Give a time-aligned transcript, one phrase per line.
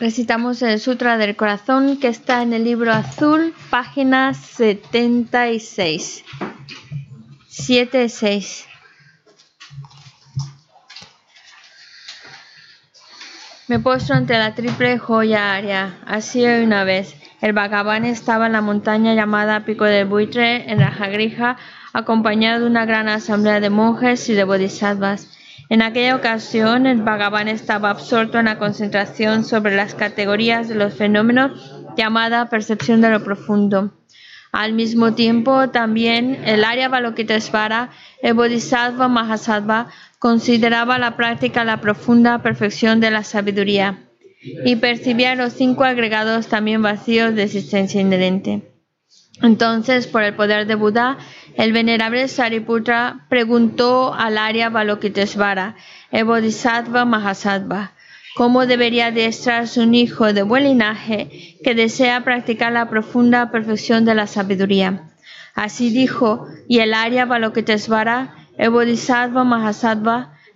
[0.00, 6.24] Recitamos el Sutra del Corazón que está en el libro azul, página 76.
[7.46, 8.66] 76.
[13.68, 15.98] Me postro ante la triple joya aria.
[16.06, 17.14] Así una vez.
[17.42, 21.58] El Bhagavan estaba en la montaña llamada Pico del Buitre, en Rajagrija,
[21.92, 25.28] acompañado de una gran asamblea de monjes y de bodhisattvas.
[25.70, 30.94] En aquella ocasión, el Bhagavan estaba absorto en la concentración sobre las categorías de los
[30.94, 33.92] fenómenos llamada percepción de lo profundo.
[34.50, 42.42] Al mismo tiempo, también el Arya Balokitesvara, el Bodhisattva Mahasattva, consideraba la práctica la profunda
[42.42, 44.08] perfección de la sabiduría
[44.64, 48.69] y percibía los cinco agregados también vacíos de existencia inherente.
[49.42, 51.18] Entonces, por el poder de Buda,
[51.54, 55.76] el venerable Sariputra preguntó al Arya Balokitesvara,
[56.10, 57.92] el Bodhisattva Mahasattva,
[58.36, 64.14] cómo debería adiestrarse un hijo de buen linaje que desea practicar la profunda perfección de
[64.14, 65.10] la sabiduría.
[65.54, 70.34] Así dijo, y el Arya Balokitesvara, el Bodhisattva Mahasattva,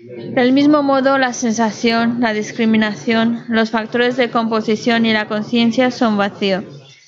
[0.00, 6.16] Del mismo modo, la sensación, la discriminación, los factores de composición y la conciencia son
[6.16, 6.64] vacíos.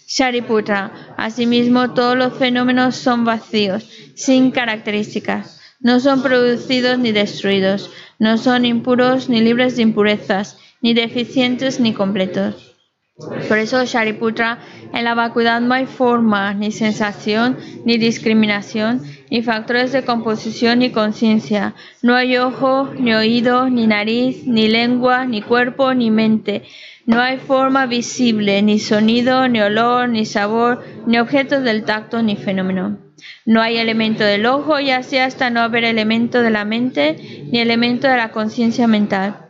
[0.09, 5.61] Shariputra, asimismo, todos los fenómenos son vacíos, sin características.
[5.79, 11.95] No son producidos ni destruidos, no son impuros ni libres de impurezas, ni deficientes ni
[11.95, 12.70] completos.
[13.49, 14.59] Por eso, Shariputra,
[14.95, 20.91] en la vacuidad no hay forma, ni sensación, ni discriminación, ni factores de composición ni
[20.91, 21.75] conciencia.
[22.03, 26.63] No hay ojo, ni oído, ni nariz, ni lengua, ni cuerpo, ni mente.
[27.07, 32.37] No hay forma visible, ni sonido, ni olor, ni sabor, ni objetos del tacto, ni
[32.37, 32.99] fenómeno.
[33.45, 37.17] No hay elemento del ojo y así hasta no haber elemento de la mente,
[37.51, 39.50] ni elemento de la conciencia mental.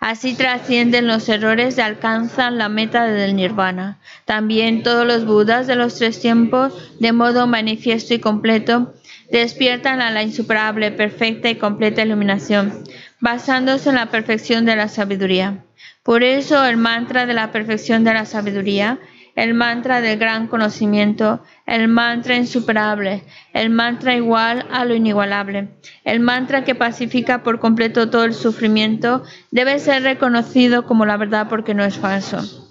[0.00, 3.98] Así trascienden los errores y alcanzan la meta del nirvana.
[4.24, 8.94] También todos los budas de los tres tiempos, de modo manifiesto y completo,
[9.30, 12.82] despiertan a la insuperable, perfecta y completa iluminación,
[13.20, 15.64] basándose en la perfección de la sabiduría.
[16.02, 18.98] Por eso el mantra de la perfección de la sabiduría
[19.36, 23.22] el mantra del gran conocimiento, el mantra insuperable,
[23.52, 25.68] el mantra igual a lo inigualable,
[26.04, 31.48] el mantra que pacifica por completo todo el sufrimiento, debe ser reconocido como la verdad
[31.48, 32.68] porque no es falso.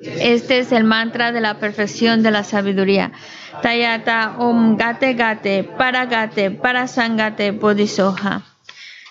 [0.00, 3.12] Este es el mantra de la perfección de la sabiduría.
[3.62, 8.42] Tayata Om Gate Gate Para Gate Para Sangate Bodhisoha.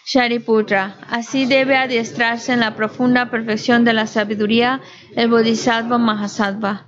[0.06, 4.82] Shariputra, así debe adiestrarse en la profunda perfección de la sabiduría
[5.16, 6.88] el Bodhisattva Mahasattva.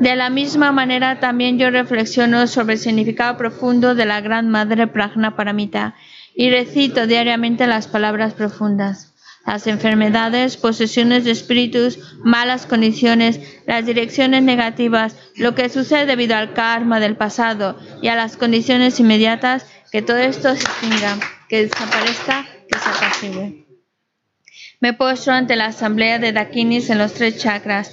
[0.00, 4.86] De la misma manera también yo reflexiono sobre el significado profundo de la Gran Madre
[4.86, 5.94] Prajna Paramita
[6.34, 9.12] y recito diariamente las palabras profundas.
[9.46, 16.54] Las enfermedades, posesiones de espíritus, malas condiciones, las direcciones negativas, lo que sucede debido al
[16.54, 22.46] karma del pasado y a las condiciones inmediatas, que todo esto se extinga, que desaparezca,
[22.68, 23.64] que se apacigue.
[24.80, 27.92] Me postro ante la asamblea de Dakinis en los tres chakras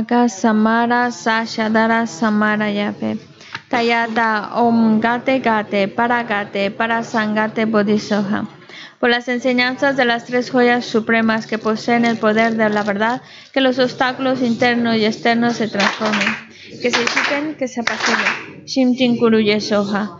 [0.00, 3.18] Aga Samara Sashadara Samara Yape.
[3.68, 8.48] Tayata Om Gate Gate Para Gate Para Sangate Bodhisoha.
[8.98, 13.20] Por las enseñanzas de las tres joyas supremas que poseen el poder de la verdad,
[13.52, 16.28] que los obstáculos internos y externos se transformen,
[16.80, 18.64] que se disipen, que se apaciguen.
[18.64, 20.19] Shimtin Kuruye Soha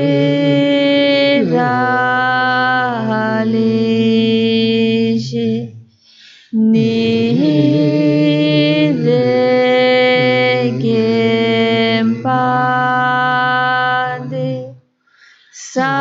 [15.51, 16.00] So.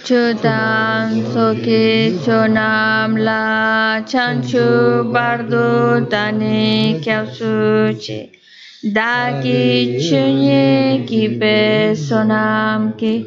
[0.06, 8.30] Chudan soki chonam la chanchu bardo dani kyausuchi.
[8.94, 13.26] Daki chunye ki be sonam ki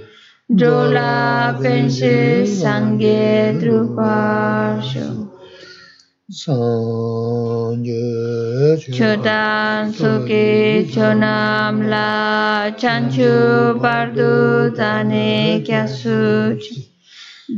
[0.49, 5.20] drola penshi sangye druparshu.
[8.95, 16.87] Chodan suki chonam la chanchu bardu dane kyasuchi.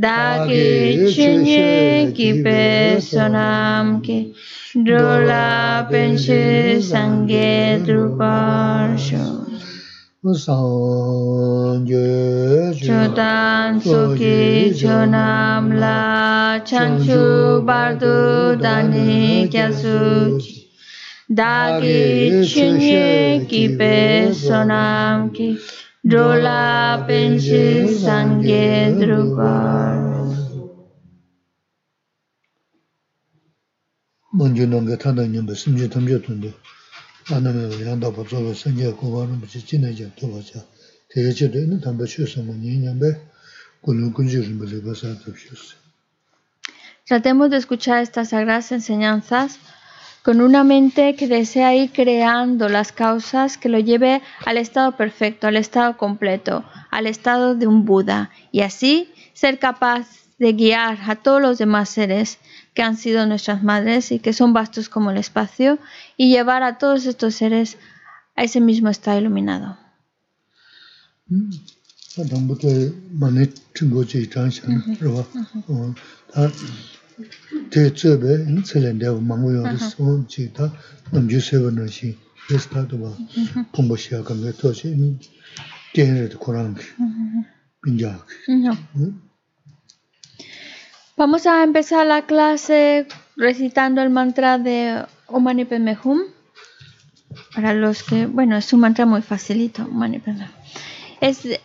[0.02, 4.34] Dagi chinye kipe sonam ki
[4.84, 9.43] dola penche sange druparsho.
[10.24, 11.84] Chodan
[13.84, 20.40] suki chonam la chanchu bardu dani kyasu
[21.30, 25.60] Dagi chunye kipe sonam ki
[26.08, 30.24] Drola penshi sangye drugar
[34.32, 36.54] 먼저 넘겨 타다 있는 거 심지 담겨 둔데
[37.31, 40.65] 안하면 양다 법조가 생겨 고바는 무지 지내지 또 보자
[41.11, 43.17] 대체도 있는 담배 쉬어서 뭐 니냐배
[43.83, 45.79] 군은 군지를 벌레 봐서 잡혔어
[47.09, 49.59] Tratemos de escuchar estas sagradas enseñanzas
[50.23, 55.47] con una mente que desea ir creando las causas que lo lleve al estado perfecto,
[55.47, 60.07] al estado completo, al estado de un Buda, y así ser capaz
[60.39, 62.39] de guiar a todos los demás seres
[62.74, 65.80] que han sido nuestras madres y que son vastos como el espacio,
[66.18, 67.78] y llevar a todos estos seres
[68.36, 69.78] a ese mismo estado iluminado.
[91.16, 96.22] Vamos a empezar la clase recitando el mantra de Om Mani Padme Hum.
[97.54, 100.64] Para los que, bueno, es un mantra muy facilito, Om Mani Padme Hum.
[101.22, 101.60] Es, eh,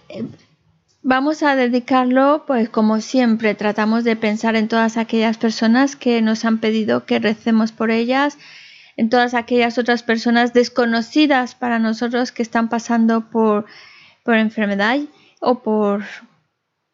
[1.02, 6.45] vamos a dedicarlo, pues como siempre, tratamos de pensar en todas aquellas personas que nos
[6.45, 8.37] han pedido que recemos por ellas,
[8.99, 13.64] en todas aquellas otras personas desconocidas para nosotros que están pasando por,
[14.25, 14.99] por enfermedad
[15.40, 16.05] o por,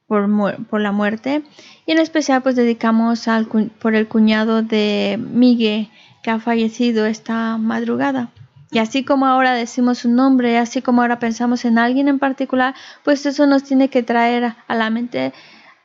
[0.07, 0.29] por,
[0.67, 1.43] por la muerte.
[1.87, 5.91] Y en especial pues dedicamos al, por el cuñado de Migue
[6.23, 8.31] que ha fallecido esta madrugada.
[8.71, 12.75] Y así como ahora decimos su nombre, así como ahora pensamos en alguien en particular,
[13.05, 15.33] pues eso nos tiene que traer a la mente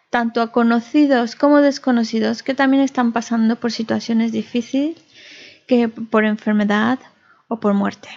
[0.10, 4.98] tanto a conocidos como desconocidos que también están pasando por situaciones difíciles,
[5.68, 6.98] que por enfermedad
[7.48, 8.10] o por muerte.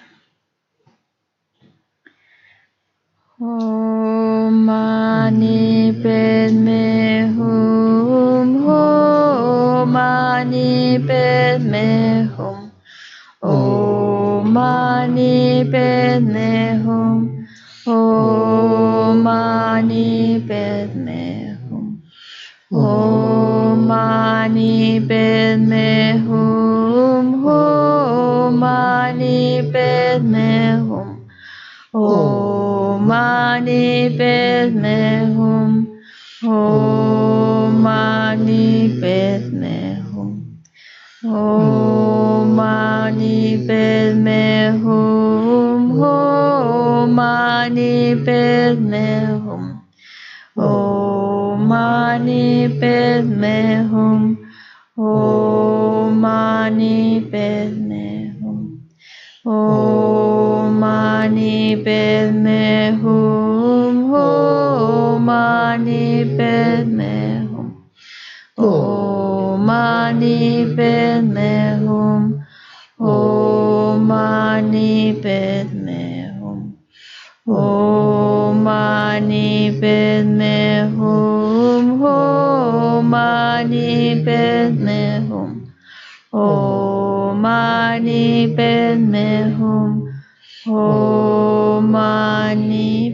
[3.42, 6.82] ओम मानि पेद्मे
[7.28, 8.82] हुम हो
[9.86, 11.88] मानि पेद्मे
[12.36, 12.60] हुम
[13.50, 13.56] ओ
[14.48, 15.34] मानि
[15.72, 17.24] पेद्मे हुम
[17.94, 20.06] ओ मानि
[20.50, 21.24] पेद्मे
[21.62, 21.88] हुम
[22.84, 25.90] ओ मानि पेद्मे
[26.28, 27.58] हुम हो
[28.60, 29.40] मानि
[29.74, 31.10] पेद्मे हुम
[31.96, 32.21] ओ
[33.22, 35.70] mani bedmehum.
[36.42, 39.78] Om mani Padme
[40.10, 40.30] Hum.
[41.24, 44.44] Om mani Padme
[44.82, 46.02] Hum.
[46.02, 47.94] Om mani
[48.26, 49.08] Padme
[49.44, 49.64] Hum.
[50.56, 53.58] Om mani Padme
[53.90, 54.22] Hum.
[54.96, 56.98] Om mani
[57.30, 58.06] Padme
[58.40, 58.60] Hum.
[59.46, 61.21] Om mani
[61.82, 67.66] निवेद में हूँ हो माँ निवेद में हूँ
[68.60, 72.44] हो माँ निवेद में हूँ
[73.00, 76.58] हो माँ निवेद में हूँ
[77.48, 85.48] हो माँ निवेद में हूँ हो माँ निवेद में हूँ
[86.34, 90.01] ओ माँ निवेद में हूँ
[90.74, 93.11] Om Mani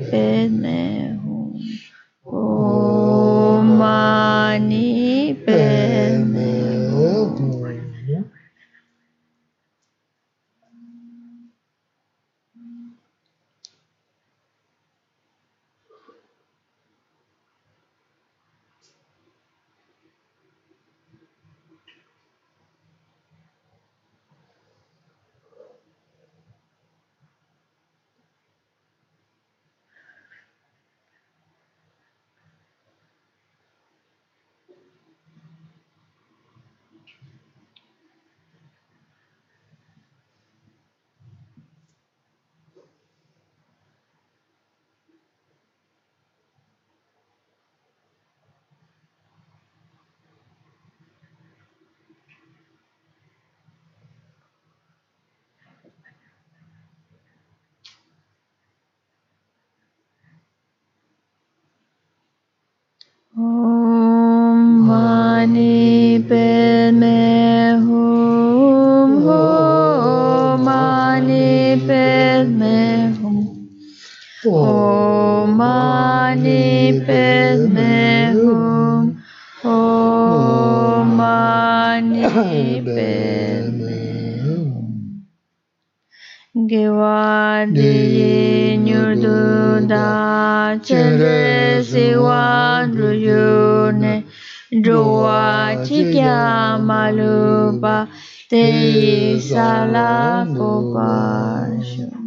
[98.47, 102.23] malupa te sala kopashu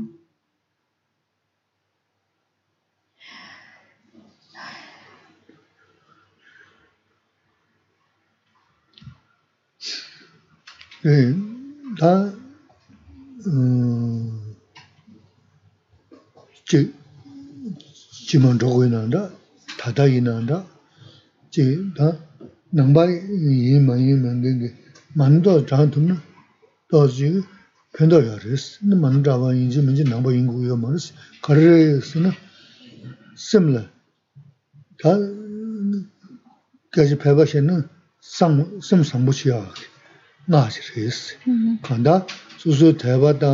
[11.06, 11.32] 예,
[12.00, 12.32] 다,
[13.46, 14.56] 음,
[16.64, 16.92] 지,
[18.26, 19.30] 지만 저거 있는다,
[19.78, 20.66] 다다 있는다,
[21.50, 22.18] 지, 다,
[22.70, 24.74] 남바이 이만 이만 되게,
[25.14, 26.16] 만도 장통은
[26.90, 27.42] 또 지금
[27.96, 28.80] 편도야 그랬어.
[28.80, 31.14] 근데 만 잡아 인지 뭔지 남바 인구요 말았어.
[31.42, 32.30] 가르스는
[33.36, 33.88] similar.
[35.02, 35.10] 다,
[36.90, 37.88] 까지 배바시는
[38.20, 39.72] 상, 심 상부치야.
[40.46, 41.34] 나지 그랬어.
[41.82, 42.26] 간다
[42.58, 43.46] 수수 대바다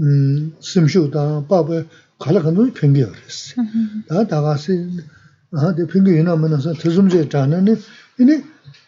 [0.00, 1.84] 음 심쇼다 바바
[2.18, 3.62] 갈아 간도 편기야 그랬어
[4.08, 4.72] 다 다가서
[5.52, 7.76] 아 대편기 이나면서 드숨제 자는
[8.20, 8.44] 이네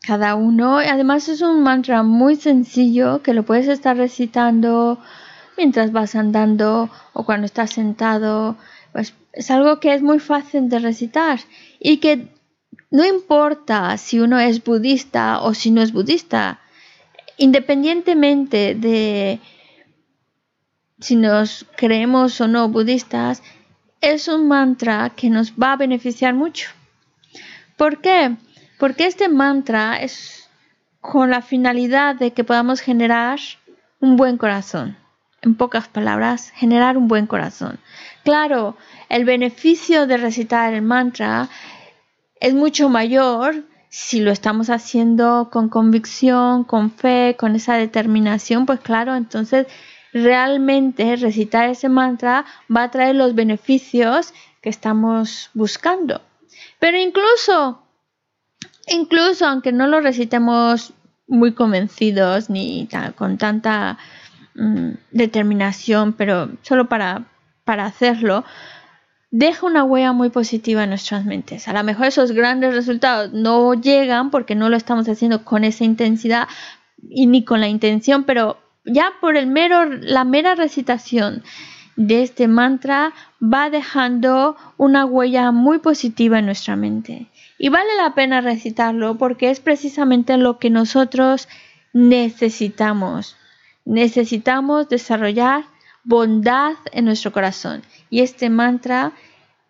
[0.00, 0.78] cada uno.
[0.78, 4.98] Además es un mantra muy sencillo que lo puedes estar recitando
[5.56, 8.56] mientras vas andando o cuando estás sentado.
[8.92, 11.40] Pues es algo que es muy fácil de recitar
[11.78, 12.28] y que
[12.90, 16.60] no importa si uno es budista o si no es budista
[17.38, 19.40] independientemente de
[21.00, 23.42] si nos creemos o no budistas,
[24.00, 26.68] es un mantra que nos va a beneficiar mucho.
[27.76, 28.36] ¿Por qué?
[28.78, 30.48] Porque este mantra es
[31.00, 33.38] con la finalidad de que podamos generar
[34.00, 34.96] un buen corazón.
[35.42, 37.78] En pocas palabras, generar un buen corazón.
[38.24, 38.76] Claro,
[39.08, 41.48] el beneficio de recitar el mantra
[42.40, 48.80] es mucho mayor si lo estamos haciendo con convicción, con fe, con esa determinación, pues
[48.80, 49.66] claro, entonces
[50.12, 56.20] realmente recitar ese mantra va a traer los beneficios que estamos buscando.
[56.78, 57.82] Pero incluso,
[58.90, 60.92] incluso aunque no lo recitemos
[61.26, 63.98] muy convencidos ni con tanta
[64.54, 67.26] mm, determinación, pero solo para,
[67.64, 68.44] para hacerlo,
[69.30, 71.68] deja una huella muy positiva en nuestras mentes.
[71.68, 75.84] A lo mejor esos grandes resultados no llegan porque no lo estamos haciendo con esa
[75.84, 76.48] intensidad
[77.08, 81.42] y ni con la intención, pero ya por el mero, la mera recitación
[81.96, 87.26] de este mantra va dejando una huella muy positiva en nuestra mente.
[87.58, 91.48] Y vale la pena recitarlo porque es precisamente lo que nosotros
[91.92, 93.36] necesitamos.
[93.84, 95.64] Necesitamos desarrollar
[96.04, 97.82] bondad en nuestro corazón.
[98.10, 99.12] Y este mantra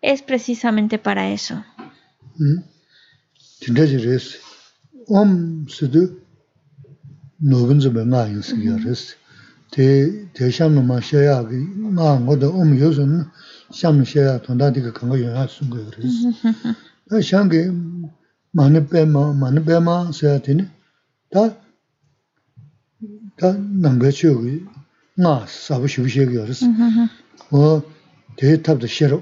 [0.01, 1.63] es precisamente para eso.
[5.07, 6.19] Om Siddhu
[17.09, 17.71] 샹게
[18.51, 20.69] 마네 빼마 마네 빼마 써야 되네.
[21.31, 21.57] 다다
[23.81, 24.43] 남배치고
[25.17, 26.67] 나 사부 쉬우시게 알았어
[27.51, 27.81] 어
[28.37, 29.21] 데이터도 싫어.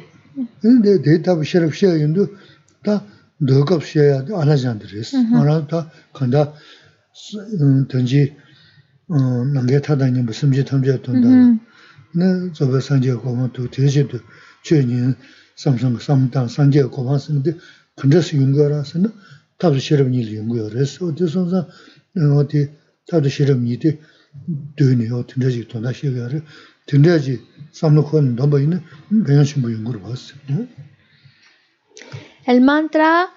[0.62, 1.96] 근데 데이터도 싫어 싫어.
[1.98, 2.28] 인도
[2.84, 3.04] 다
[3.38, 6.54] 너급 쉬어야 안 하잖아들스 알아다 간다.
[7.90, 8.36] 던지
[9.08, 11.28] 어 남게 타다니 무슨 지 탐제 돈다.
[12.16, 14.20] 네 저거 산제 고모 두 대제도
[14.64, 15.16] 최년
[32.46, 33.30] El mantra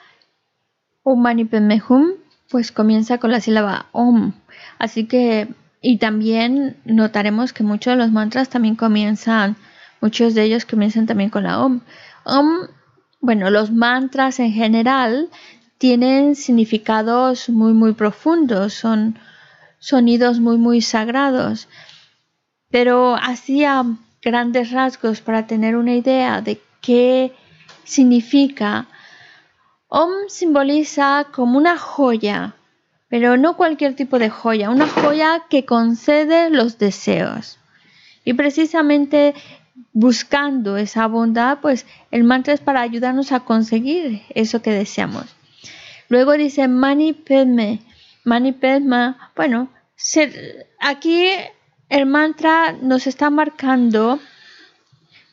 [1.03, 2.13] Om Mani Padme Hum
[2.51, 4.35] pues comienza con la sílaba Om.
[4.79, 5.49] Así que,
[5.81, 9.57] y también notaremos que muchos de los mantras también comienzan,
[10.01, 11.81] muchos de ellos comienzan también con la Om.
[12.25, 12.69] Om,
[13.21, 15.29] bueno, los mantras en general
[15.79, 19.19] tienen significados muy, muy profundos, son
[19.79, 21.69] sonidos muy, muy sagrados.
[22.71, 23.65] Pero así
[24.23, 27.35] grandes rasgos, para tener una idea de qué
[27.85, 28.87] significa,
[29.89, 32.55] Om simboliza como una joya,
[33.09, 37.59] pero no cualquier tipo de joya, una joya que concede los deseos.
[38.25, 39.35] Y precisamente
[39.93, 45.25] buscando esa bondad, pues el mantra es para ayudarnos a conseguir eso que deseamos.
[46.09, 47.81] Luego dice Mani Padme,
[49.37, 49.69] bueno,
[50.81, 51.29] aquí
[51.89, 54.19] el mantra nos está marcando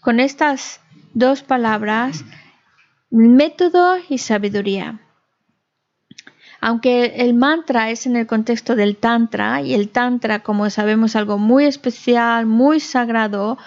[0.01, 0.79] con estas
[1.13, 2.23] dos palabras
[3.09, 4.99] método y sabiduría.
[6.59, 11.37] Aunque el mantra es en el contexto del tantra y el tantra, como sabemos, algo
[11.37, 13.57] muy especial, muy sagrado,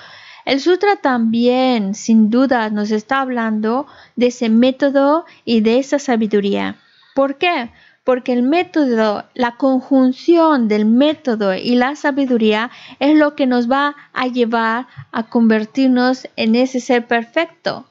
[0.50, 3.86] el sutra también, sin duda, nos está hablando
[4.16, 6.74] de ese método y de esa sabiduría.
[7.14, 7.70] ¿Por qué?
[8.02, 13.94] Porque el método, la conjunción del método y la sabiduría es lo que nos va
[14.12, 17.86] a llevar a convertirnos en ese ser perfecto,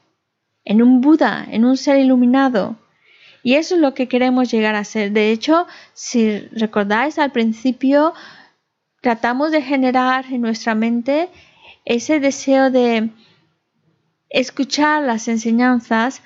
[0.65, 2.75] en un Buda, en un ser iluminado.
[3.41, 5.13] Y eso es lo que queremos llegar a ser.
[5.13, 8.13] De hecho, si recordáis al principio,
[8.99, 11.29] tratamos de generar en nuestra mente
[11.89, 13.09] ese deseo de
[14.29, 16.21] escuchar las enseñanzas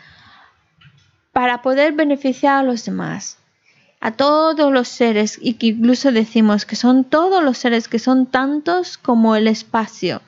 [1.32, 3.40] para poder beneficiar a los demás,
[4.00, 8.28] a todos los seres, y que incluso decimos que son todos los seres, que son
[8.28, 10.22] tantos como el espacio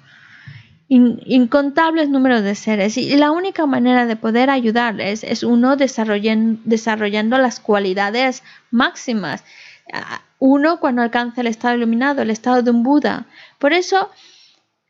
[0.87, 7.59] incontables números de seres y la única manera de poder ayudarles es uno desarrollando, las
[7.59, 9.43] cualidades máximas.
[10.37, 13.25] Uno cuando alcanza el estado iluminado, el estado de un Buda.
[13.57, 14.11] Por eso,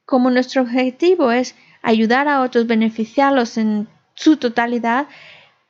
[0.05, 5.07] como nuestro objetivo es ayudar a otros, beneficiarlos en su totalidad,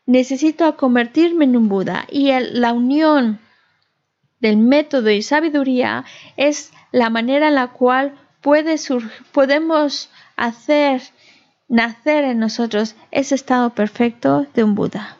[0.05, 2.05] necesito convertirme en un Buda.
[2.09, 3.39] Y la unión
[4.39, 6.05] del método y sabiduría
[6.37, 8.15] es la manera en la cual
[9.31, 11.01] podemos hacer
[11.67, 15.17] nacer en nosotros ese estado perfecto de un Buda.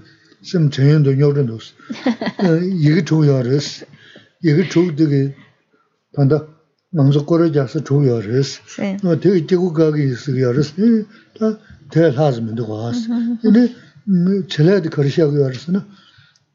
[0.42, 1.74] sim chenyen do nyokden dos.
[2.42, 3.84] Eh, yegi chuk yo res.
[4.42, 5.34] Yegi chuk digi
[6.14, 6.46] panda
[6.94, 8.60] mangzo kore jasa chuk yo res.
[8.78, 10.72] Eh, tegi tigu kagi isi yo res.
[10.78, 11.04] Eh,
[11.38, 11.58] ta
[11.90, 12.98] tega laz mendo kwaas.
[13.48, 13.62] Ini
[14.08, 15.80] mm, chelaya di karisha yo res na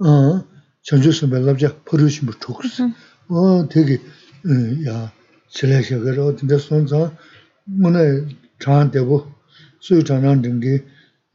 [0.02, 0.44] ah,
[0.84, 2.84] chanchu sumbe labja paru shimbo chuk si.
[2.84, 3.36] Mm-hmm.
[3.36, 3.98] Ah, tegi
[4.86, 5.12] ya
[5.56, 6.32] chelaya shaga ra.
[6.38, 7.12] Tinda son zang
[7.82, 8.02] muna
[8.60, 9.18] chan debo
[9.80, 10.84] suyu chanan dingi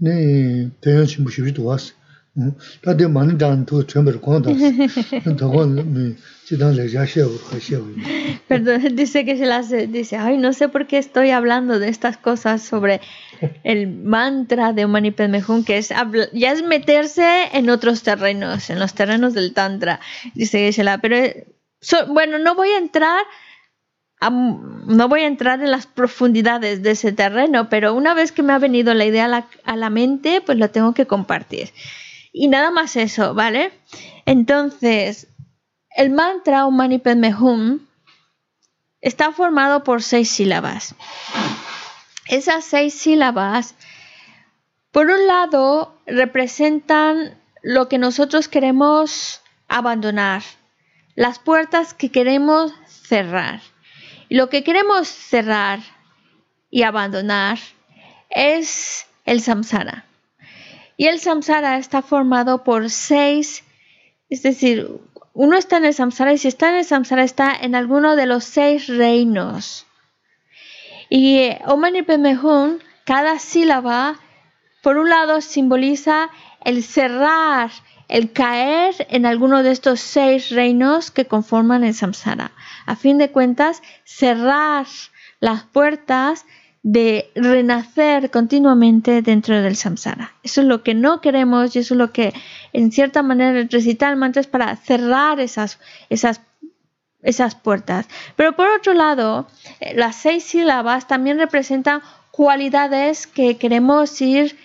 [0.00, 1.92] ni tenyon shimbo shibri duwaas.
[2.36, 2.80] Shibi duwas.
[2.82, 4.56] Tade mani dan tu chumbar kong das.
[5.38, 6.16] Tagon
[6.46, 7.94] chidang leja shebu, shebu.
[8.48, 12.16] Perdón, dice que se las dice, ay, no sé por qué estoy hablando de estas
[12.16, 13.00] cosas sobre
[13.64, 15.88] el mantra de Mani Padme que es
[16.32, 20.00] ya es meterse en otros terrenos, en los terrenos del tantra,
[20.34, 21.46] dice Geshe-la, pero eh,
[22.08, 23.24] bueno, no voy a entrar
[24.30, 28.52] no voy a entrar en las profundidades de ese terreno, pero una vez que me
[28.52, 31.70] ha venido la idea a la, a la mente, pues lo tengo que compartir.
[32.32, 33.72] Y nada más eso, ¿vale?
[34.24, 35.28] Entonces,
[35.94, 37.86] el mantra Om Mani Padme Hum
[39.02, 40.94] está formado por seis sílabas.
[42.26, 43.74] Esas seis sílabas,
[44.90, 50.42] por un lado, representan lo que nosotros queremos abandonar,
[51.14, 53.60] las puertas que queremos cerrar.
[54.28, 55.80] Y lo que queremos cerrar
[56.70, 57.58] y abandonar
[58.30, 60.06] es el samsara.
[61.02, 63.64] Y el samsara está formado por seis,
[64.30, 64.88] es decir,
[65.32, 68.26] uno está en el samsara y si está en el samsara está en alguno de
[68.26, 69.84] los seis reinos.
[71.10, 74.20] Y eh, Om Mani Padme Hum, cada sílaba,
[74.80, 76.30] por un lado simboliza
[76.64, 77.72] el cerrar,
[78.06, 82.52] el caer en alguno de estos seis reinos que conforman el samsara.
[82.86, 84.86] A fin de cuentas, cerrar
[85.40, 86.46] las puertas
[86.82, 90.32] de renacer continuamente dentro del samsara.
[90.42, 92.34] Eso es lo que no queremos y eso es lo que
[92.72, 95.78] en cierta manera recitar el mantra es para cerrar esas,
[96.10, 96.40] esas,
[97.22, 98.08] esas puertas.
[98.34, 99.46] Pero por otro lado,
[99.80, 104.56] eh, las seis sílabas también representan cualidades que queremos ir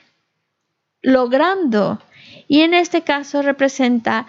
[1.04, 2.02] logrando
[2.48, 4.26] y en este caso representa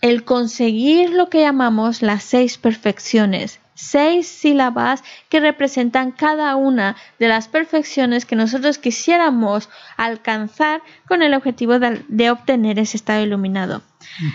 [0.00, 7.28] el conseguir lo que llamamos las seis perfecciones, seis sílabas que representan cada una de
[7.28, 13.82] las perfecciones que nosotros quisiéramos alcanzar con el objetivo de, obtener ese estado iluminado.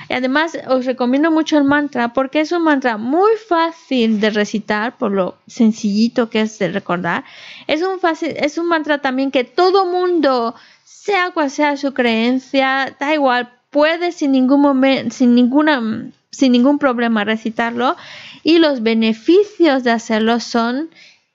[0.10, 4.98] Y además os recomiendo mucho el mantra porque es un mantra muy fácil de recitar
[4.98, 7.26] por lo sencillito que es de recordar.
[7.68, 12.96] Es un, fácil, es un mantra también que todo mundo, sea cual sea su creencia,
[13.00, 17.96] da igual, puede sin ningún momento, sin ninguna sin ningún problema recitarlo
[18.44, 20.90] y los beneficios de hacerlo son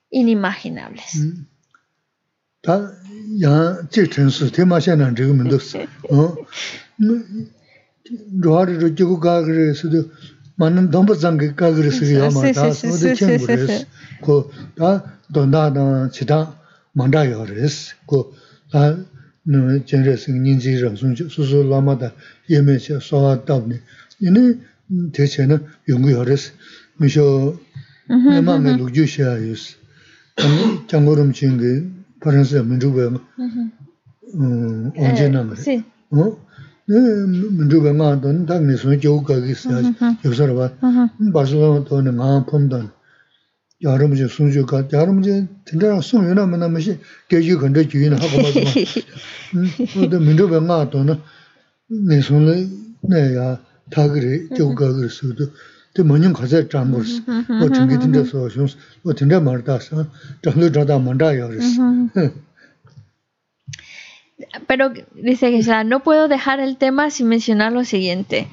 [0.09, 1.11] inimaginables.
[25.12, 26.52] 대체는 연구하레스
[26.98, 27.58] 미쇼
[28.08, 29.76] 내만의 루주샤이스
[30.88, 31.64] 장고름 친구
[32.20, 33.02] 파란스 민주배
[34.34, 36.48] 음 언제나 그래 어
[36.90, 36.94] 네,
[37.58, 39.92] 민주배가 돈 당내 손 교육하기 있어야
[40.24, 40.72] 여기서 봐.
[41.34, 42.90] 바슬로나 돈은 마 폼던.
[43.82, 48.52] 여러분 이제 순주가 여러분 이제 진짜 송연아 만나면시 계지 근데 주인 하고 막.
[49.54, 49.66] 음.
[49.94, 51.20] 근데 민주배가 돈은
[52.08, 52.68] 내 손에
[53.02, 53.36] 내
[53.93, 54.07] 가
[64.67, 68.47] Pero dice que no puedo dejar el tema sin mencionar lo siguiente.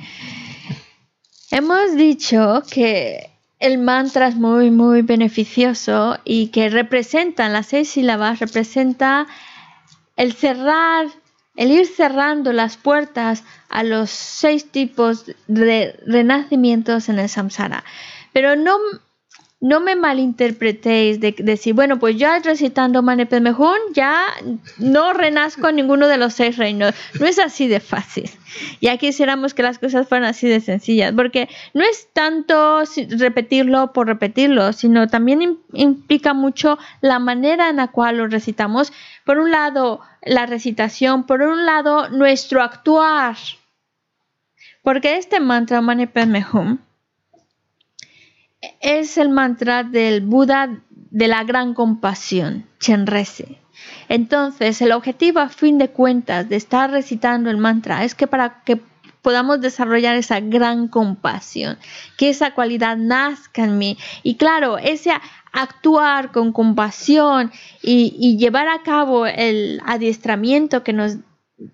[1.50, 8.38] Hemos dicho que el mantra es muy, muy beneficioso y que representan las seis sílabas,
[8.38, 9.26] representa
[10.16, 11.06] el cerrar
[11.56, 17.84] el ir cerrando las puertas a los seis tipos de renacimientos en el samsara.
[18.32, 18.78] Pero no,
[19.60, 24.24] no me malinterpretéis de decir, bueno, pues ya recitando Mane Mejun ya
[24.78, 26.94] no renazco en ninguno de los seis reinos.
[27.20, 28.30] No es así de fácil.
[28.80, 34.06] Ya quisiéramos que las cosas fueran así de sencillas, porque no es tanto repetirlo por
[34.06, 38.94] repetirlo, sino también implica mucho la manera en la cual lo recitamos.
[39.26, 43.36] Por un lado, la recitación, por un lado, nuestro actuar.
[44.82, 46.78] Porque este mantra Mani Padme Hum
[48.80, 53.58] es el mantra del Buda de la gran compasión, Chenrese.
[54.08, 58.62] Entonces, el objetivo a fin de cuentas de estar recitando el mantra es que para
[58.64, 58.80] que
[59.22, 61.78] podamos desarrollar esa gran compasión,
[62.16, 63.98] que esa cualidad nazca en mí.
[64.22, 65.12] Y claro, ese
[65.52, 67.50] actuar con compasión
[67.82, 71.16] y, llevar a cabo el adiestramiento que nos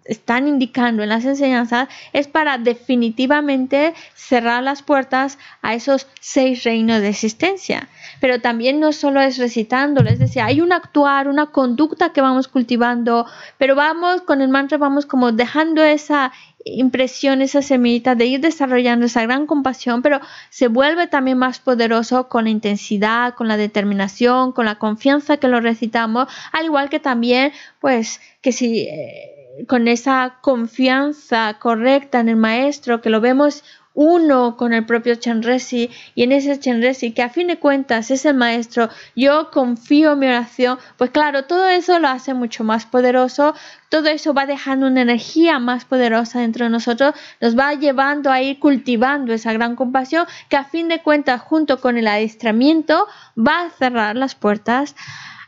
[0.04, 7.00] están indicando en las enseñanzas es para definitivamente cerrar las puertas a esos seis reinos
[7.00, 7.88] de existencia.
[8.20, 12.48] Pero también no solo es recitándolo, es decir, hay un actuar, una conducta que vamos
[12.48, 13.26] cultivando,
[13.58, 16.32] pero vamos con el mantra, vamos como dejando esa
[16.64, 20.20] impresión, esa semillita de ir desarrollando esa gran compasión, pero
[20.50, 25.46] se vuelve también más poderoso con la intensidad, con la determinación, con la confianza que
[25.46, 29.35] lo recitamos, al igual que también, pues, que si eh,
[29.66, 33.64] con esa confianza correcta en el maestro, que lo vemos
[33.96, 38.26] uno con el propio Chenresi y en ese Chenresi que a fin de cuentas es
[38.26, 42.84] el maestro, yo confío en mi oración, pues claro, todo eso lo hace mucho más
[42.84, 43.54] poderoso,
[43.88, 48.42] todo eso va dejando una energía más poderosa dentro de nosotros, nos va llevando a
[48.42, 53.62] ir cultivando esa gran compasión que a fin de cuentas junto con el adiestramiento va
[53.62, 54.94] a cerrar las puertas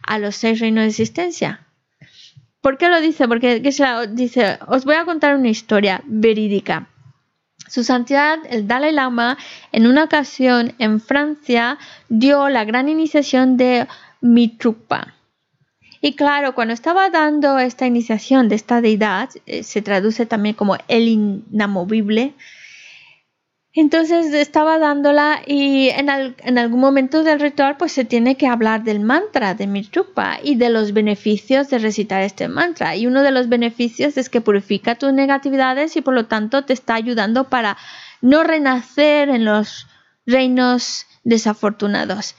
[0.03, 1.68] a los seis reinos de existencia.
[2.61, 3.29] ¿Por qué lo dice?
[3.29, 6.89] Porque dice, os voy a contar una historia verídica.
[7.69, 9.37] Su santidad, el Dalai Lama,
[9.73, 13.87] en una ocasión en Francia, dio la gran iniciación de
[14.21, 15.15] Mitrupa.
[16.01, 20.77] Y claro, cuando estaba dando esta iniciación de esta deidad, eh, se traduce también como
[20.87, 22.35] el inamovible,
[23.81, 26.09] entonces estaba dándola y en,
[26.59, 30.71] algún momento del ritual pues se tiene que hablar del mantra de Mitrupa y de
[30.71, 32.97] los beneficios de recitar este mantra.
[32.97, 36.73] Y uno de los beneficios es que purifica tus negatividades y por lo tanto te
[36.73, 37.77] está ayudando para
[38.21, 39.87] no renacer en los
[40.27, 42.35] reinos desafortunados.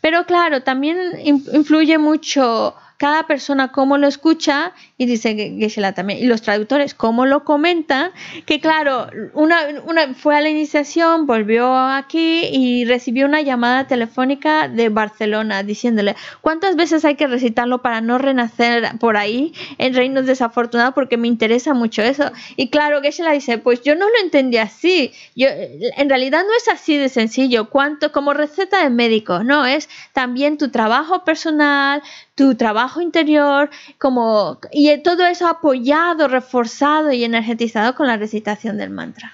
[0.00, 6.26] Pero claro, también influye mucho cada persona cómo lo escucha y dice Geshe-la también, y
[6.26, 8.12] los traductores cómo lo comentan,
[8.46, 14.88] que claro, una, fue a la iniciación, volvió aquí y recibió una llamada telefónica de
[14.88, 20.94] Barcelona diciéndole cuántas veces hay que recitarlo para no renacer por ahí en reinos desafortunados
[20.94, 22.30] porque me interesa mucho eso.
[22.56, 26.68] Y claro, Geshe-la dice, pues yo no lo entendí así, yo, en realidad no es
[26.68, 32.02] así de sencillo, cuánto como receta de médico, no, es también tu trabajo personal,
[32.34, 38.90] tu trabajo interior, como, y todo eso apoyado, reforzado y energetizado con la recitación del
[38.90, 39.32] mantra.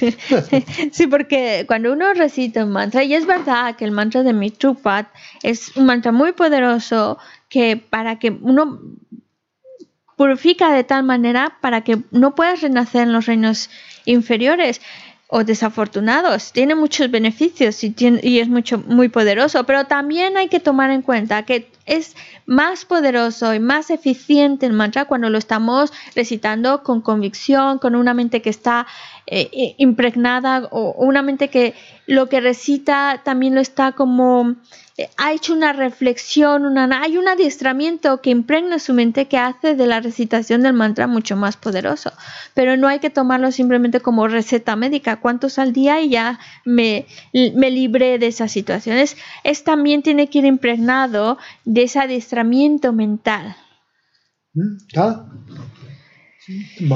[1.10, 5.06] porque cuando uno recita un mantra, y es verdad que el mantra de Mitrupat
[5.42, 8.80] es un mantra muy poderoso que para que uno
[10.16, 13.70] purifica de tal manera para que no puedas renacer en los reinos
[14.06, 14.80] inferiores
[15.28, 16.52] o desafortunados.
[16.52, 21.02] Tiene muchos beneficios y, y, es mucho, muy poderoso, pero también hay que tomar en
[21.02, 27.00] cuenta que es más poderoso y más eficiente el mantra cuando lo estamos recitando con
[27.00, 28.86] convicción, con una mente que está
[29.28, 31.74] eh, eh, impregnada o una mente que
[32.06, 34.54] lo que recita también lo está como
[34.98, 39.74] eh, ha hecho una reflexión, una, hay un adiestramiento que impregna su mente que hace
[39.74, 42.12] de la recitación del mantra mucho más poderoso.
[42.54, 47.06] Pero no hay que tomarlo simplemente como receta médica, cuántos al día y ya me,
[47.32, 49.16] me libré de esas situaciones.
[49.44, 53.56] Es también tiene que ir impregnado de ese adiestramiento mental.
[56.48, 56.86] ¿Mm?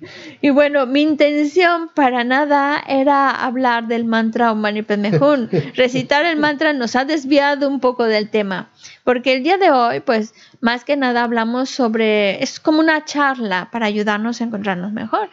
[0.40, 5.48] Y bueno, mi intención para nada era hablar del mantra Om Mani Padme Hum.
[5.74, 8.70] Recitar el mantra nos ha desviado un poco del tema,
[9.04, 13.68] porque el día de hoy, pues, más que nada hablamos sobre, es como una charla
[13.70, 15.28] para ayudarnos a encontrarnos mejor.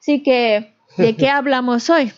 [0.00, 2.12] Así que, ¿de qué hablamos hoy?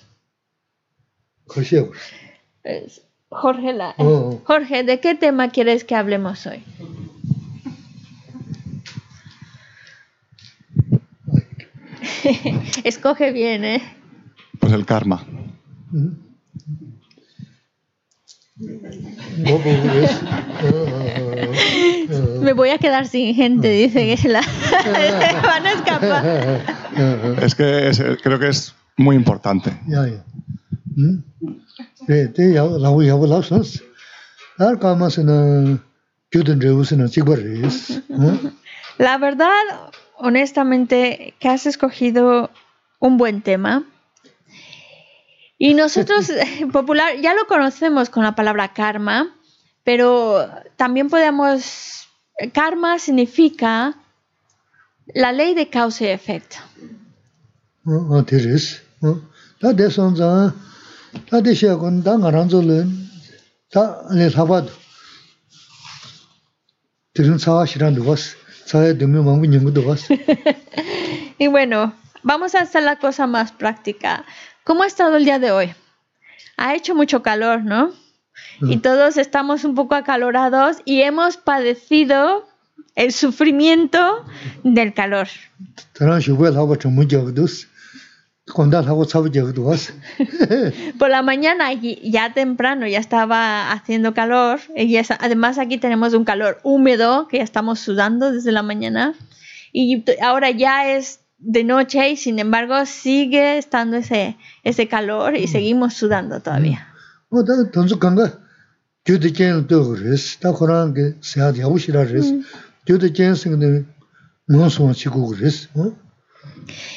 [3.30, 4.40] Jorge, la, oh.
[4.44, 6.64] Jorge, ¿de qué tema quieres que hablemos hoy?
[12.84, 13.80] Escoge bien, ¿eh?
[14.58, 15.24] Pues el karma.
[22.42, 24.40] Me voy a quedar sin gente, dice que la
[25.42, 26.26] van a escapar.
[27.42, 29.72] Es que creo que es muy importante.
[29.86, 30.24] Ya, ya.
[30.96, 31.29] ¿Mm?
[38.98, 39.50] La verdad,
[40.16, 42.50] honestamente, que has escogido
[42.98, 43.84] un buen tema.
[45.58, 46.30] Y nosotros,
[46.72, 49.34] popular, ya lo conocemos con la palabra karma,
[49.84, 52.08] pero también podemos,
[52.52, 53.96] karma significa
[55.14, 56.56] la ley de causa y efecto.
[71.38, 71.92] Y bueno,
[72.22, 74.24] vamos a hacer la cosa más práctica.
[74.64, 75.74] ¿Cómo ha estado el día de hoy?
[76.56, 77.92] Ha hecho mucho calor, ¿no?
[78.62, 82.46] Y todos estamos un poco acalorados y hemos padecido
[82.94, 84.24] el sufrimiento
[84.62, 85.28] del calor.
[90.98, 94.60] Por la mañana, ya temprano, ya estaba haciendo calor.
[94.76, 99.14] Y además aquí tenemos un calor húmedo, que ya estamos sudando desde la mañana.
[99.72, 105.46] Y ahora ya es de noche y sin embargo sigue estando ese, ese calor y
[105.46, 106.88] seguimos sudando todavía.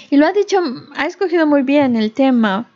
[0.10, 0.60] Y lo ha dicho,
[0.96, 2.70] ha escogido muy bien el tema,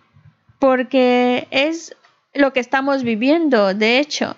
[0.59, 1.95] porque es
[2.33, 4.35] lo que estamos viviendo, de hecho.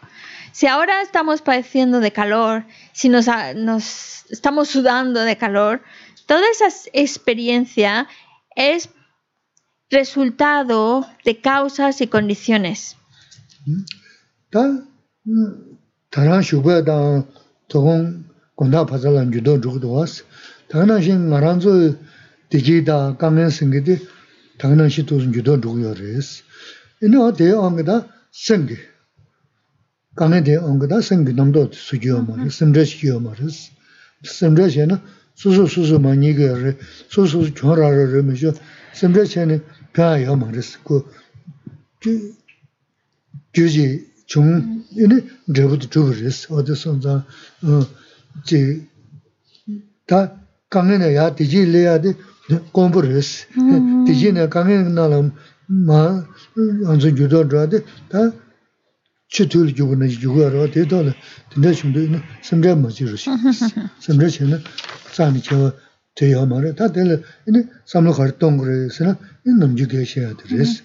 [0.52, 3.28] Si ahora estamos padeciendo de calor, si nos,
[4.30, 5.82] estamos sudando de calor,
[6.26, 8.08] toda esa experiencia
[8.56, 8.90] es
[9.90, 12.98] resultado de causas y condiciones.
[22.50, 24.08] 디기다 강연 생기디
[24.58, 26.44] 당연한 시도는 유도 누구여레스.
[27.04, 28.08] 이너 대 엉거다?
[28.32, 28.76] 생기
[30.16, 31.00] 강에 대 엉거다?
[31.02, 33.72] 생기 넘도 수지요 뭐 심레시요 뭐스.
[34.24, 34.98] 심레시는
[35.36, 36.78] 수수 수수 많이 그
[37.08, 38.54] 수수 조라를 뭐죠
[38.94, 40.80] 심레시는 벼요 뭐스.
[40.84, 41.06] 그
[43.54, 45.22] 규지 중 이네
[45.56, 46.52] 저부터 저버스.
[46.52, 47.00] 어디서
[50.10, 50.40] 자어지다
[50.70, 52.14] 강에 야 디지 레야디
[61.52, 63.30] dinda chungdu ini samdra ma ji rushi
[64.00, 64.58] samdra chi na
[65.14, 65.74] zani kiawa
[66.16, 67.16] te ya ma re, ta dila
[67.48, 70.84] ini samlo khari tongu res na ini namju kaya she ya di res.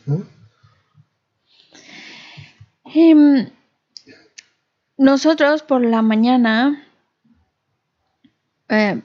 [2.96, 3.50] Em,
[4.98, 6.78] nosotros por la mañana,
[8.68, 9.02] eh,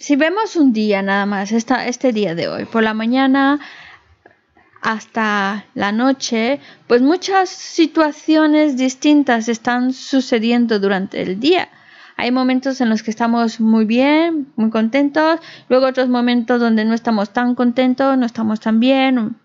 [0.00, 3.60] si vemos un día nada más, esta, este día de hoy, por la mañana
[4.80, 11.68] hasta la noche, pues muchas situaciones distintas están sucediendo durante el día.
[12.16, 15.38] Hay momentos en los que estamos muy bien, muy contentos,
[15.68, 19.36] luego otros momentos donde no estamos tan contentos, no estamos tan bien.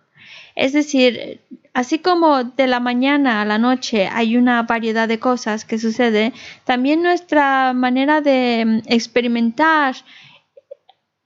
[0.56, 1.42] Es decir,
[1.74, 6.32] así como de la mañana a la noche hay una variedad de cosas que sucede,
[6.64, 9.96] también nuestra manera de experimentar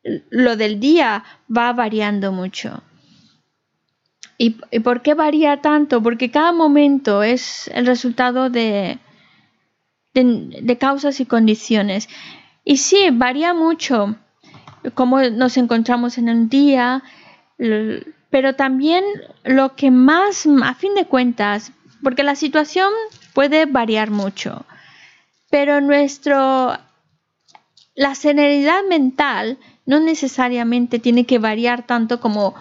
[0.03, 1.23] lo del día
[1.55, 2.81] va variando mucho.
[4.37, 6.01] ¿Y, por qué varía tanto?
[6.01, 8.97] Porque cada momento es el resultado de,
[10.13, 12.07] de, causas y condiciones.
[12.63, 14.15] Y sí, varía mucho
[14.93, 17.03] cómo nos encontramos en un día,
[18.29, 19.03] pero también
[19.43, 22.93] lo que más, a fin de cuentas, porque la situación
[23.33, 24.65] puede variar mucho,
[25.49, 26.77] pero nuestro,
[27.93, 29.57] la serenidad mental
[29.89, 32.53] no necesariamente tiene que variar tanto como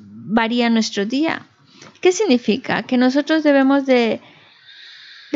[0.00, 1.46] varía nuestro día.
[2.00, 2.82] ¿Qué significa?
[2.84, 4.22] Que nosotros debemos de,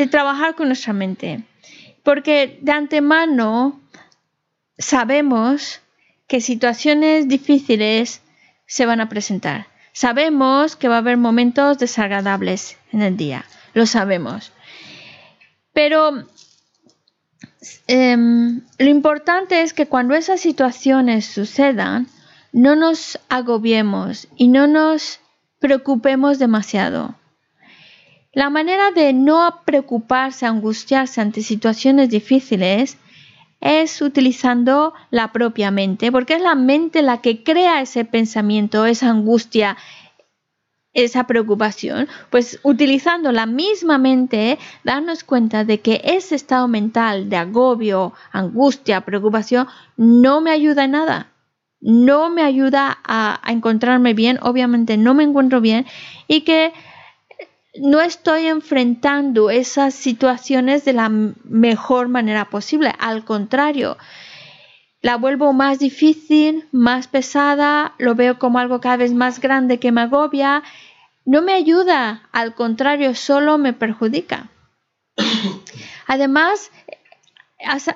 [0.09, 1.43] trabajar con nuestra mente,
[2.01, 3.79] porque de antemano
[4.79, 5.81] sabemos
[6.27, 8.23] que situaciones difíciles
[8.65, 9.67] se van a presentar.
[9.93, 13.45] Sabemos que va a haber momentos desagradables en el día,
[13.75, 14.53] lo sabemos.
[15.71, 16.25] Pero
[17.87, 22.07] em, lo importante es que cuando esas situaciones sucedan,
[22.51, 25.19] no nos agobiemos y no nos
[25.59, 27.15] preocupemos demasiado.
[28.33, 32.97] La manera de no preocuparse, angustiarse ante situaciones difíciles
[33.59, 39.09] es utilizando la propia mente, porque es la mente la que crea ese pensamiento, esa
[39.09, 39.77] angustia,
[40.93, 47.37] esa preocupación, pues utilizando la misma mente, darnos cuenta de que ese estado mental de
[47.37, 51.31] agobio, angustia, preocupación, no me ayuda en nada,
[51.79, 55.85] no me ayuda a, a encontrarme bien, obviamente no me encuentro bien,
[56.27, 56.73] y que
[57.75, 62.93] no estoy enfrentando esas situaciones de la mejor manera posible.
[62.99, 63.97] Al contrario,
[65.01, 69.91] la vuelvo más difícil, más pesada, lo veo como algo cada vez más grande que
[69.91, 70.63] me agobia.
[71.25, 74.49] No me ayuda, al contrario, solo me perjudica.
[76.07, 76.71] Además,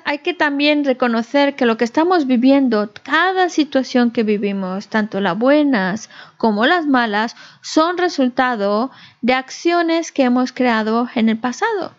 [0.03, 5.37] hay que también reconocer que lo que estamos viviendo, cada situación que vivimos, tanto las
[5.37, 8.91] buenas como las malas, son resultado
[9.21, 11.93] de acciones que hemos creado en el pasado.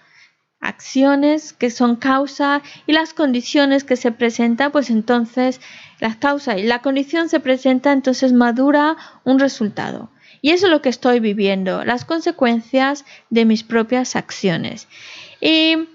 [0.67, 5.61] Acciones que son causa y las condiciones que se presentan, pues entonces
[6.01, 10.11] la causa y la condición se presenta, entonces madura un resultado.
[10.43, 14.89] Y eso es lo que estoy viviendo, las consecuencias de mis propias acciones.
[15.41, 15.89] Y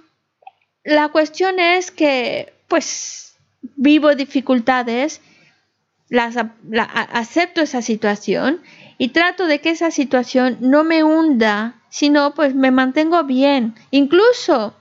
[0.84, 3.36] la cuestión es que, pues,
[3.76, 5.22] vivo dificultades,
[6.10, 6.36] las,
[7.14, 8.62] acepto esa situación
[9.02, 13.74] y trato de que esa situación no me hunda, sino pues me mantengo bien.
[13.90, 14.76] Incluso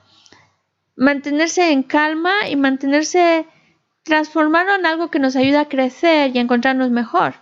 [0.95, 3.47] mantenerse en calma y mantenerse
[4.03, 7.33] transformarlo en algo que nos ayuda a crecer y a encontrarnos mejor,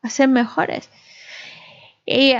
[0.00, 0.88] a ser mejores.
[2.06, 2.32] Y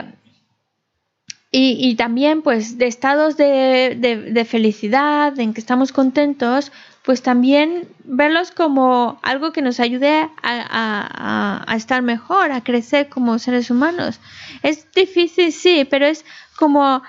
[1.54, 6.72] y, también pues de estados de, felicidad, en que estamos contentos,
[7.04, 13.70] pues también verlos como algo que nos ayude a, estar mejor, a crecer como seres
[13.70, 14.20] humanos.
[14.62, 16.24] Es difícil, sí, pero es
[16.56, 17.02] como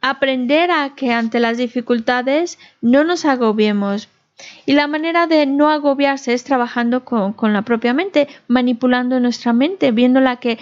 [0.00, 4.08] aprender a que ante las dificultades no nos agobiemos,
[4.66, 9.52] Y la manera de no agobiarse es trabajando con, con la propia mente, manipulando nuestra
[9.52, 10.58] mente, viéndola que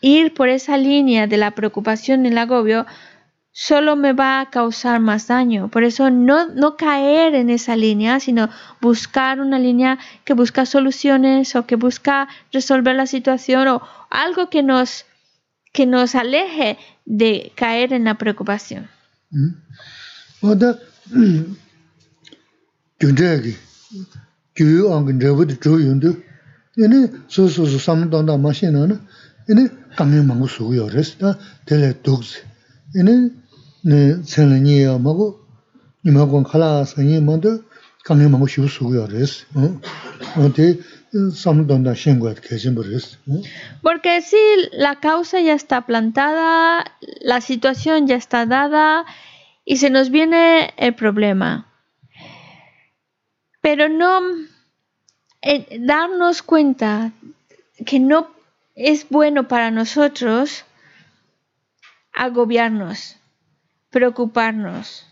[0.00, 2.86] ir por esa línea de la preocupación y el agobio
[3.60, 5.68] solo me va a causar más daño.
[5.68, 8.48] Por eso no, no caer en esa línea, sino
[8.80, 14.62] buscar una línea que busca soluciones o que busca resolver la situación o algo que
[14.62, 15.06] nos,
[15.72, 18.88] que nos aleje de caer en la preocupación.
[32.94, 33.30] 네
[43.82, 44.36] Porque si
[44.72, 46.84] la causa ya está plantada,
[47.20, 49.04] la situación ya está dada
[49.64, 51.66] y se nos viene el problema.
[53.60, 54.20] Pero no
[55.42, 57.12] eh, darnos cuenta
[57.84, 58.30] que no
[58.74, 60.64] es bueno para nosotros
[62.12, 63.17] agobiarnos
[63.90, 65.06] preocuparnos.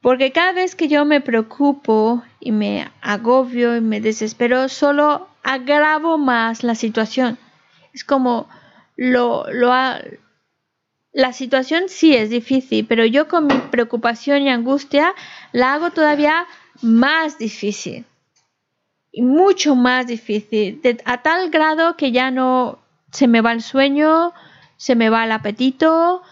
[0.00, 6.18] Porque cada vez que yo me preocupo y me agobio y me desespero, solo agravo
[6.18, 7.38] más la situación.
[7.92, 8.48] Es como
[8.96, 9.72] lo, lo
[11.12, 15.14] la situación sí es difícil, pero yo con mi preocupación y angustia
[15.50, 16.46] la hago todavía
[16.82, 18.04] más difícil.
[19.10, 20.80] Y mucho más difícil.
[21.06, 22.78] a tal grado que ya no
[23.12, 24.34] se me va el sueño,
[24.76, 26.22] se me va el apetito,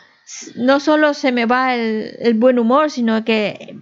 [0.57, 3.79] no solo se me va el, buen humor, sino que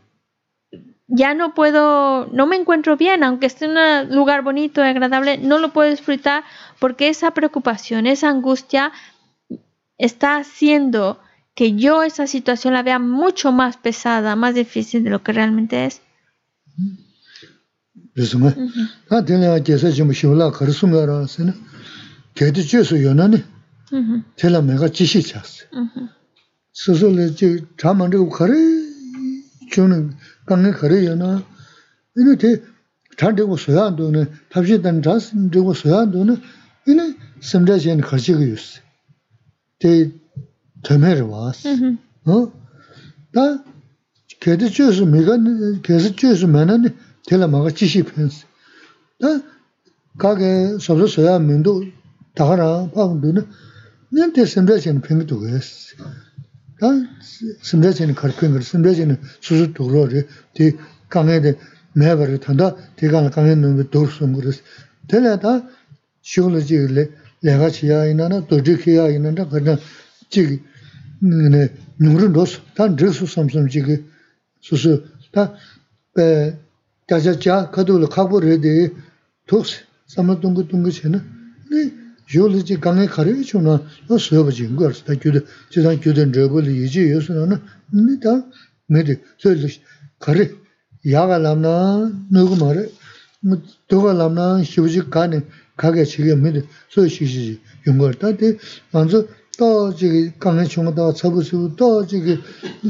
[1.06, 5.38] ya no puedo, no me encuentro bien, aunque esté en un lugar bonito y agradable,
[5.38, 6.44] no lo puedo disfrutar
[6.78, 8.92] porque esa preocupación, esa angustia
[9.98, 11.20] está haciendo
[11.54, 15.84] que yo esa situación la vea mucho más pesada, más difícil de lo que realmente
[15.84, 16.00] es.
[26.72, 28.52] 스스로 지 자만도 거래
[29.70, 30.12] 주는
[30.46, 31.44] 강에 거래요나
[32.16, 32.62] 이렇게
[33.16, 36.40] 단되고 소야도는 답시단 자스 되고 소야도는
[36.88, 38.80] 이는 심자전 거시고 있어.
[39.78, 40.10] 대
[40.82, 41.68] 점해를 왔어.
[42.24, 42.52] 어?
[43.32, 43.64] 다
[44.40, 45.36] 걔도 주스 내가
[45.82, 46.96] 계속 주스 만은
[47.28, 48.46] 텔라 마가 지시 펜스.
[49.20, 49.28] 다
[50.18, 51.84] 가게 소소 소야 면도
[52.34, 53.46] 다가라 방도는
[54.10, 55.96] 낸테 심자전 펜도 했어.
[56.81, 56.87] 다
[57.61, 60.77] 심대전에 걸큰 거 심대전에 수수 도로리 디
[61.09, 61.57] 강에데
[61.93, 64.61] 매버를 탄다 디가 강에 놓는 도르스 그랬어
[65.07, 65.67] 되려다
[66.21, 69.79] 쇼르지를 내가 지야 있나나 도지키야 있는다 그러나
[70.29, 70.61] 지
[71.19, 74.03] 네, 누르는 도스 단 드스 섬섬 지기
[74.61, 76.57] 수수 다에
[77.07, 78.91] 자자자 가도를 가보려데
[79.47, 81.19] 도스 삼동고 동고체는
[81.71, 82.00] 네
[82.32, 83.74] yōli jī gāngi kārī yī chūna
[84.08, 87.20] yō sōba jī ngā rā tā gyūdhā jī tāng gyūdhā rāba lī yī jī yō
[87.26, 87.56] sō na
[87.92, 88.32] mī tā
[88.88, 89.68] mī rī sō yī
[90.22, 90.44] kārī
[91.04, 91.74] yā gā lām na
[92.32, 92.84] nō gu mā rī
[93.90, 95.42] dō gā lām na shivu jī gā nī
[95.76, 96.62] gā gā chī gā mī rī
[96.94, 97.56] sō yī shī shī jī
[97.86, 98.48] yō ngā rā tā tī
[98.94, 99.18] mā rī
[99.58, 99.68] tā
[100.00, 100.08] jī
[100.40, 102.18] gāngi chūnga tā tsā bū sī bū tā jī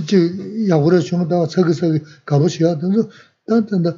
[0.06, 0.20] jī
[0.70, 1.86] yā gu rā chūnga tā tsā gā sā
[2.28, 3.02] gā bū shī yā tā sō
[3.48, 3.90] tā tā tā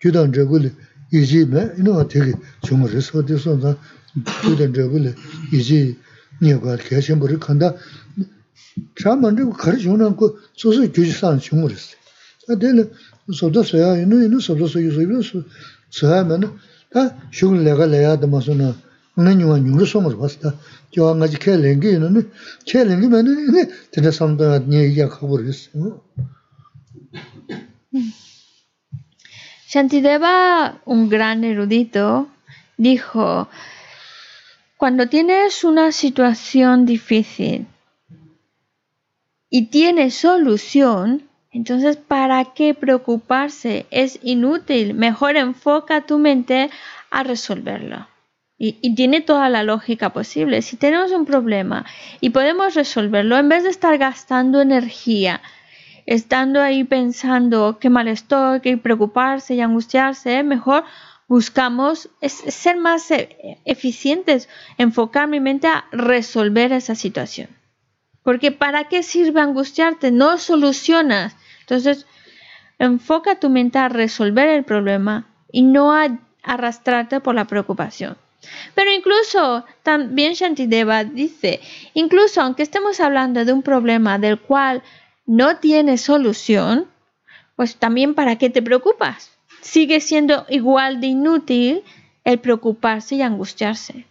[0.00, 0.70] gyūdhā rāba lī
[1.12, 1.92] yī jī mē yī nō
[4.15, 5.13] 고 또 저기
[5.51, 5.95] 이제 야구를 총다 쳐서 가보셔야 된다 단단다 교단 저벌이 이제
[6.39, 7.77] 매 이거 되게 정말 소대선다 yudan dragu le iji nyagwa kaya bari kanda
[8.95, 11.95] cha mandrigu kari chungna ku susu gyuji san chungu risi.
[12.49, 12.89] A dili
[13.31, 15.45] sobda soya inu inu sobda soya soya inu
[15.89, 16.51] soya mana
[16.91, 18.75] ta shukun lega laya dama suna
[19.15, 20.53] nga nyunga nyungu songar basi ta
[20.91, 22.21] kiawa nga ji kaya lengi inu ni
[22.67, 25.69] kaya lengi mana inu tina samda nyaya kabu risi.
[29.71, 32.27] Shantideva, un gran erudito,
[32.77, 33.47] dijo
[34.76, 37.66] Cuando tienes una situación difícil
[39.48, 43.86] y tienes solución, entonces ¿para qué preocuparse?
[43.90, 44.92] Es inútil.
[44.92, 46.68] Mejor enfoca tu mente
[47.10, 48.06] a resolverlo.
[48.58, 50.60] Y, tiene toda la lógica posible.
[50.60, 51.86] Si tenemos un problema
[52.20, 55.40] y podemos resolverlo, en vez de estar gastando energía,
[56.04, 60.84] estando ahí pensando qué mal estoy, que preocuparse y angustiarse, mejor
[61.28, 64.48] buscamos ser más e, eficientes,
[64.78, 67.48] enfocar mi mente a resolver esa situación.
[68.22, 70.10] Porque ¿para qué sirve angustiarte?
[70.10, 71.36] No solucionas.
[71.60, 72.06] Entonces,
[72.78, 78.16] enfoca tu mente a resolver el problema y no a arrastrarte por la preocupación.
[78.74, 81.60] Pero incluso, también Shantideva dice,
[81.94, 84.82] incluso aunque estemos hablando de un problema del cual
[85.24, 86.86] no tiene solución,
[87.56, 89.35] pues también ¿para qué te preocupas?
[89.66, 91.82] Sigue siendo igual de inútil
[92.24, 94.06] el preocuparse y angustiarse.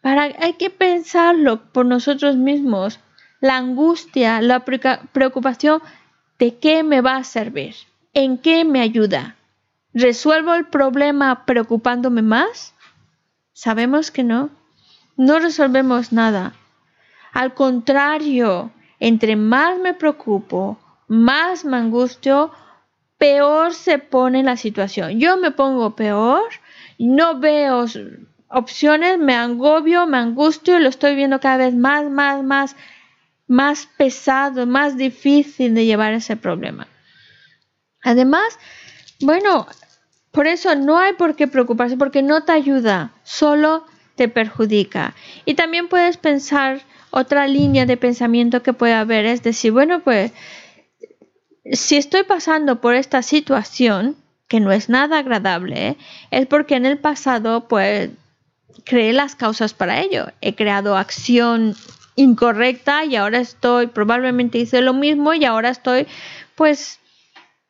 [0.00, 3.00] Para, hay que pensarlo por nosotros mismos.
[3.40, 5.82] La angustia, la preocupación,
[6.38, 7.74] ¿de qué me va a servir?
[8.14, 9.36] ¿En qué me ayuda?
[9.92, 12.74] ¿Resuelvo el problema preocupándome más?
[13.52, 14.50] Sabemos que no.
[15.16, 16.54] No resolvemos nada.
[17.32, 18.70] Al contrario,
[19.00, 20.78] entre más me preocupo,
[21.08, 22.52] más me angustio,
[23.18, 25.18] peor se pone la situación.
[25.18, 26.48] Yo me pongo peor,
[26.98, 27.84] no veo
[28.48, 32.76] opciones, me agobio, me angustio y lo estoy viendo cada vez más, más, más,
[33.46, 36.86] más pesado, más difícil de llevar ese problema.
[38.02, 38.58] Además,
[39.20, 39.66] bueno,
[40.30, 45.14] por eso no hay por qué preocuparse, porque no te ayuda, solo te perjudica.
[45.44, 50.32] Y también puedes pensar otra línea de pensamiento que puede haber, es decir, bueno, pues
[51.72, 54.16] si estoy pasando por esta situación,
[54.48, 55.96] que no es nada agradable,
[56.30, 58.10] es porque en el pasado, pues,
[58.84, 60.28] creé las causas para ello.
[60.40, 61.76] He creado acción
[62.16, 66.06] incorrecta y ahora estoy, probablemente hice lo mismo y ahora estoy,
[66.54, 66.98] pues,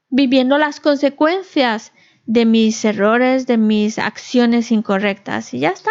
[0.08, 1.92] viviendo las consecuencias
[2.24, 5.90] de mis errores, de mis acciones incorrectas y ya está.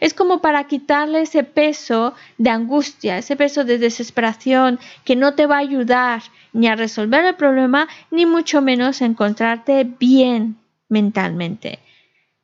[0.00, 5.46] Es como para quitarle ese peso de angustia, ese peso de desesperación que no te
[5.46, 6.22] va a ayudar
[6.56, 10.56] ni a resolver el problema, ni mucho menos encontrarte bien
[10.88, 11.80] mentalmente.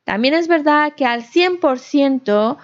[0.03, 2.57] También es verdad que al 100%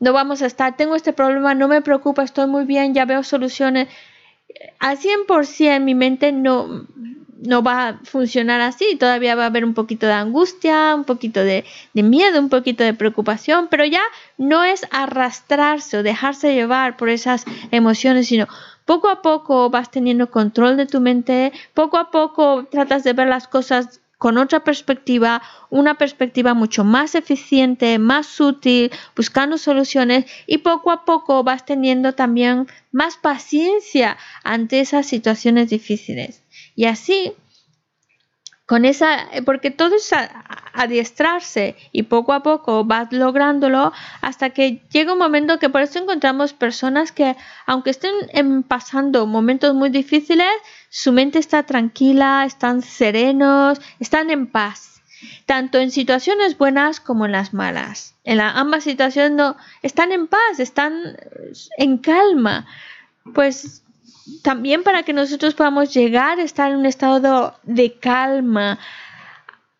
[0.00, 3.22] no vamos a estar, tengo este problema, no me preocupa, estoy muy bien, ya veo
[3.22, 3.88] soluciones.
[4.78, 6.86] Al 100% mi mente no,
[7.40, 11.44] no va a funcionar así, todavía va a haber un poquito de angustia, un poquito
[11.44, 14.02] de, miedo, un poquito de preocupación, pero ya
[14.38, 18.48] no es arrastrarse o dejarse llevar por esas emociones, sino
[18.86, 23.28] poco a poco vas teniendo control de tu mente, poco a poco tratas de ver
[23.28, 30.58] las cosas con otra perspectiva, una perspectiva mucho más eficiente, más útil, buscando soluciones y
[30.58, 36.42] poco a poco vas teniendo también más paciencia ante esas situaciones difíciles.
[36.74, 37.34] Y así,
[38.66, 40.12] con esa, porque todo es
[40.72, 46.00] adiestrarse y poco a poco vas lográndolo hasta que llega un momento que por eso
[46.00, 50.50] encontramos personas que, aunque estén pasando momentos muy difíciles,
[50.90, 55.00] su mente está tranquila, están serenos, están en paz.
[55.46, 58.16] Tanto en situaciones buenas como en las malas.
[58.24, 61.16] En ambas situaciones no, están en paz, están
[61.78, 62.66] en calma.
[63.32, 63.82] Pues
[64.42, 68.78] también para que nosotros podamos llegar a estar en un estado de calma,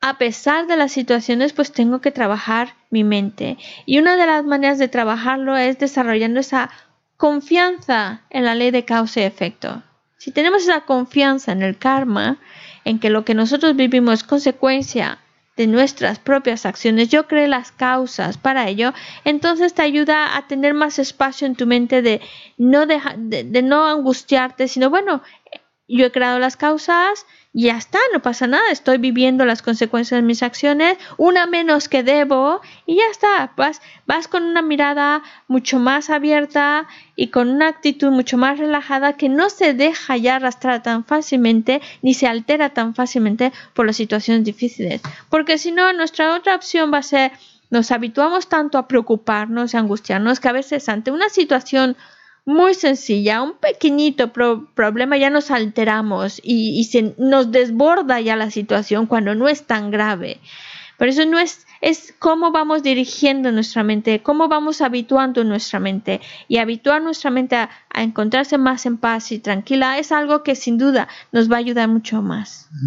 [0.01, 3.59] a pesar de las situaciones, pues tengo que trabajar mi mente.
[3.87, 6.71] Y una de las maneras de trabajarlo es desarrollando esa
[7.17, 9.83] confianza en la ley de causa y efecto.
[10.19, 12.39] Si tenemos esa confianza en el karma,
[12.85, 15.19] en que lo que nosotros vivimos es consecuencia
[15.57, 18.93] de nuestras propias acciones, yo creo las causas para ello,
[19.25, 22.21] entonces te ayuda a tener más espacio en tu mente de
[22.59, 25.23] no, de, no angustiarte, sino bueno,
[25.89, 27.27] yo he creado las causas,
[27.65, 32.03] ya está, no pasa nada, estoy viviendo las consecuencias de mis acciones, una menos que
[32.03, 36.87] debo y ya está, vas, vas con una mirada mucho más abierta
[37.17, 41.81] y con una actitud mucho más relajada que no se deja ya arrastrar tan fácilmente
[42.03, 45.01] ni se altera tan fácilmente por las situaciones difíciles,
[45.31, 47.33] porque si no, nuestra otra opción va a ser
[47.71, 51.97] nos habituamos tanto a preocuparnos y angustiarnos que a veces ante una situación
[52.47, 59.07] muy sencilla, un pequeñito problema ya nos alteramos y, se nos desborda ya la situación
[59.07, 60.39] cuando no es tan grave.
[60.97, 66.21] Por eso no es, es cómo vamos dirigiendo nuestra mente, cómo vamos habituando nuestra mente.
[66.47, 70.79] Y habituar nuestra mente a, encontrarse más en paz y tranquila es algo que sin
[70.79, 72.69] duda nos va a ayudar mucho más.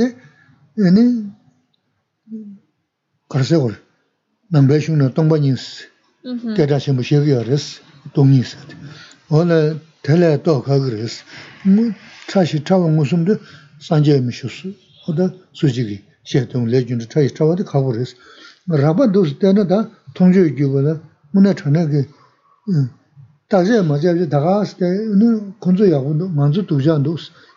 [0.77, 1.03] ene
[3.29, 3.73] karse gol
[4.51, 5.63] nambe shung na tongba nyins
[6.55, 7.79] te da shim shi ge res
[8.13, 8.75] tong nyins de
[9.29, 9.57] ola
[10.03, 11.23] tele to ka gres
[11.63, 11.83] mu
[12.27, 13.39] cha shi cha wang musum de
[13.79, 14.65] san je mi shus
[15.07, 17.79] oda su ji gi she tong le jun de cha shi cha wa de ka
[17.81, 18.15] go res
[18.67, 20.93] raba do de na da tong je gi wa la
[21.31, 22.01] mu na cha na ge
[23.49, 24.85] da je ma je da ga ste
[25.19, 25.27] ne
[25.59, 27.48] kon zo ya go man zo du jan dos 어 도스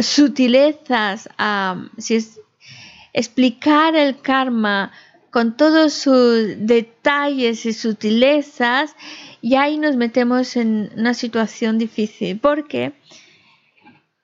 [0.00, 2.40] sutilezas, a si es,
[3.12, 4.92] explicar el karma
[5.30, 8.94] con todos sus detalles y sutilezas,
[9.40, 12.92] y ahí nos metemos en una situación difícil, porque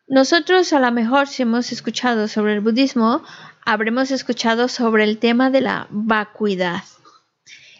[0.08, 3.22] nosotros a lo mejor si hemos escuchado sobre el budismo,
[3.64, 6.82] habremos escuchado sobre el tema de la vacuidad.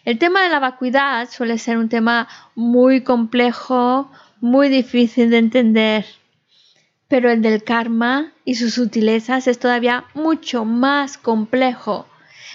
[0.05, 6.07] El tema de la vacuidad suele ser un tema muy complejo, muy difícil de entender,
[7.13, 12.07] pero el del karma y sus sutilezas es todavía mucho más complejo.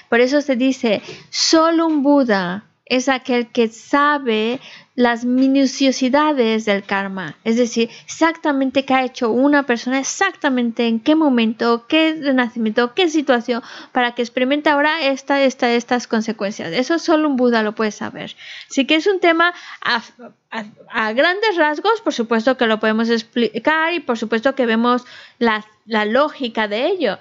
[0.09, 4.59] Por eso se dice, solo un Buda es aquel que sabe
[4.95, 11.13] las minuciosidades del karma, es decir, exactamente qué ha hecho una persona, exactamente en qué
[11.13, 13.61] momento, qué renacimiento, qué situación,
[13.91, 16.73] para que experimente ahora esta, esta, estas consecuencias.
[16.73, 18.35] Eso solo un Buda lo puede saber.
[18.71, 23.99] Así que es un tema a, grandes rasgos, por supuesto que lo podemos explicar y
[23.99, 25.05] por supuesto que vemos
[25.37, 27.19] la, la lógica de ello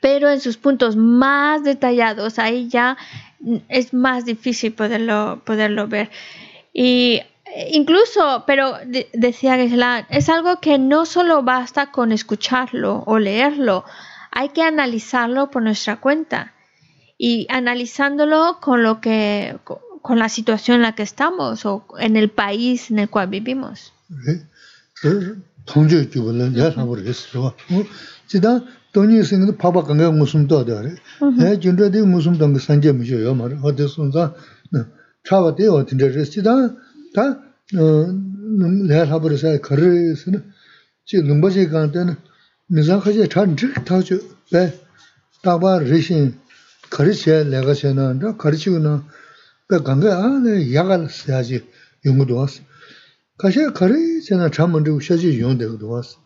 [0.00, 2.96] pero en sus puntos más detallados ahí ya
[3.68, 6.10] es más difícil poderlo, poderlo ver.
[6.72, 8.74] Y eh, incluso, pero
[9.12, 13.84] decía que es algo que no solo basta con escucharlo o leerlo,
[14.30, 16.52] hay que analizarlo por nuestra cuenta
[17.16, 19.56] y analizándolo con lo que
[20.02, 23.92] con la situación en la que estamos o en el país en el cual vivimos.
[28.96, 30.94] 돈이 있으면 파바 강가 무슨 또 하더래.
[31.38, 33.58] 네 진짜데 무슨 당그 산제 무셔요 말.
[33.62, 34.34] 어디 순자
[35.28, 36.48] 차와데 어디 저스티다
[37.14, 37.42] 다
[38.88, 40.50] 내가 하버서 거르스는
[41.04, 42.16] 지 룽바제 간테는
[42.68, 44.72] 미상하게 찬지 타주 배
[45.42, 46.34] 다바 리신.
[46.88, 49.02] 거르체 내가 세는데 거르치고는
[49.68, 51.66] 그 강가 안에 야간 써야지.
[52.06, 52.62] 용도 왔어.
[53.36, 55.38] 가셔 거르 제가 잠 먼저 쉬지.
[55.38, 56.16] 용되고 왔어.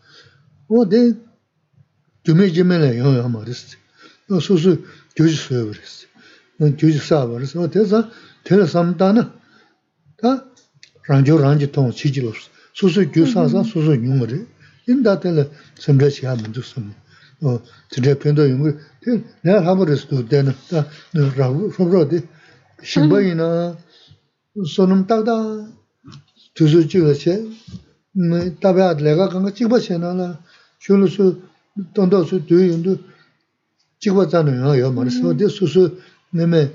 [0.69, 1.15] 어데
[2.31, 3.77] gyume jime la yon yon ma resi.
[4.29, 4.79] No susu
[5.17, 6.07] gyuji suyo resi.
[6.59, 7.59] No gyuji saba resi.
[7.59, 8.09] No tesa
[8.45, 9.33] tena samdana
[10.17, 10.45] ta
[11.09, 12.33] rangyo rangi tong chiji lo
[12.73, 14.47] susu gyu san san susu yung re.
[14.87, 16.95] Inda tena semre chiya mandu samu.
[17.41, 17.61] No
[17.91, 18.73] tena pendo yung re.
[19.03, 20.87] Tena naya hama resi do tena ta
[21.75, 22.23] shobro de
[22.83, 23.77] shimba ina
[24.65, 25.67] sonam takda
[26.55, 27.35] tuzu chiga che
[28.61, 30.39] tabaya lega kanga chigba che na la
[30.79, 31.49] shulu su
[31.95, 32.99] tanda su tu yundu
[34.01, 35.11] chikwa tsaano yaa yaa mara.
[35.11, 35.83] So de su su
[36.33, 36.71] nime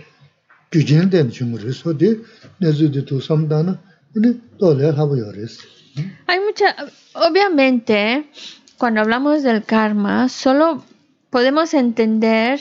[0.71, 2.19] gyujin den chungri so de
[2.59, 3.79] nezu de tu samdana
[4.15, 4.29] ine
[4.59, 5.59] tole habu yaa res.
[6.27, 6.75] Hay mucha,
[7.13, 8.25] obviamente,
[8.77, 10.83] cuando hablamos del karma, solo
[11.29, 12.59] podemos entender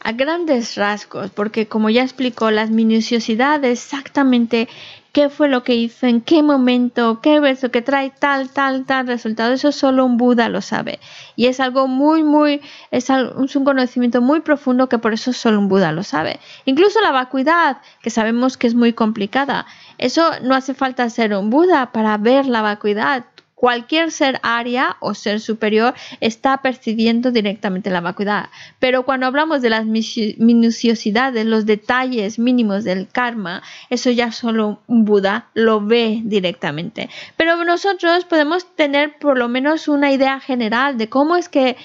[0.00, 4.68] a grandes rasgos, porque como ya explicó, las minuciosidades exactamente
[5.14, 9.06] qué fue lo que hizo, en qué momento, qué verso que trae tal, tal, tal
[9.06, 9.52] resultado.
[9.52, 10.98] Eso solo un Buda lo sabe.
[11.36, 12.60] Y es algo muy, muy,
[12.90, 16.40] es, un conocimiento muy profundo que por eso solo un Buda lo sabe.
[16.64, 19.66] Incluso la vacuidad, que sabemos que es muy complicada.
[19.98, 23.24] Eso no hace falta ser un Buda para ver la vacuidad
[23.64, 28.50] cualquier ser aria o ser superior está percibiendo directamente la vacuidad.
[28.78, 35.06] Pero cuando hablamos de las minuciosidades, los detalles mínimos del karma, eso ya solo un
[35.06, 37.08] Buda lo ve directamente.
[37.38, 41.78] Pero nosotros podemos tener por lo menos una idea general de cómo es que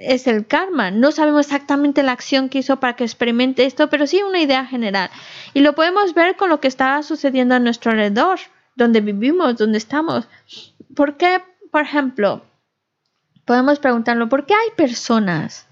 [0.00, 0.90] es el karma.
[0.90, 4.66] No sabemos exactamente la acción que hizo para que experimente esto, pero sí una idea
[4.66, 5.08] general.
[5.54, 8.40] Y lo podemos ver con lo que está sucediendo a nuestro alrededor,
[8.74, 10.26] donde vivimos, donde estamos.
[10.94, 12.42] ¿Por qué, por ejemplo,
[13.44, 15.66] podemos preguntarlo, ¿por qué hay personas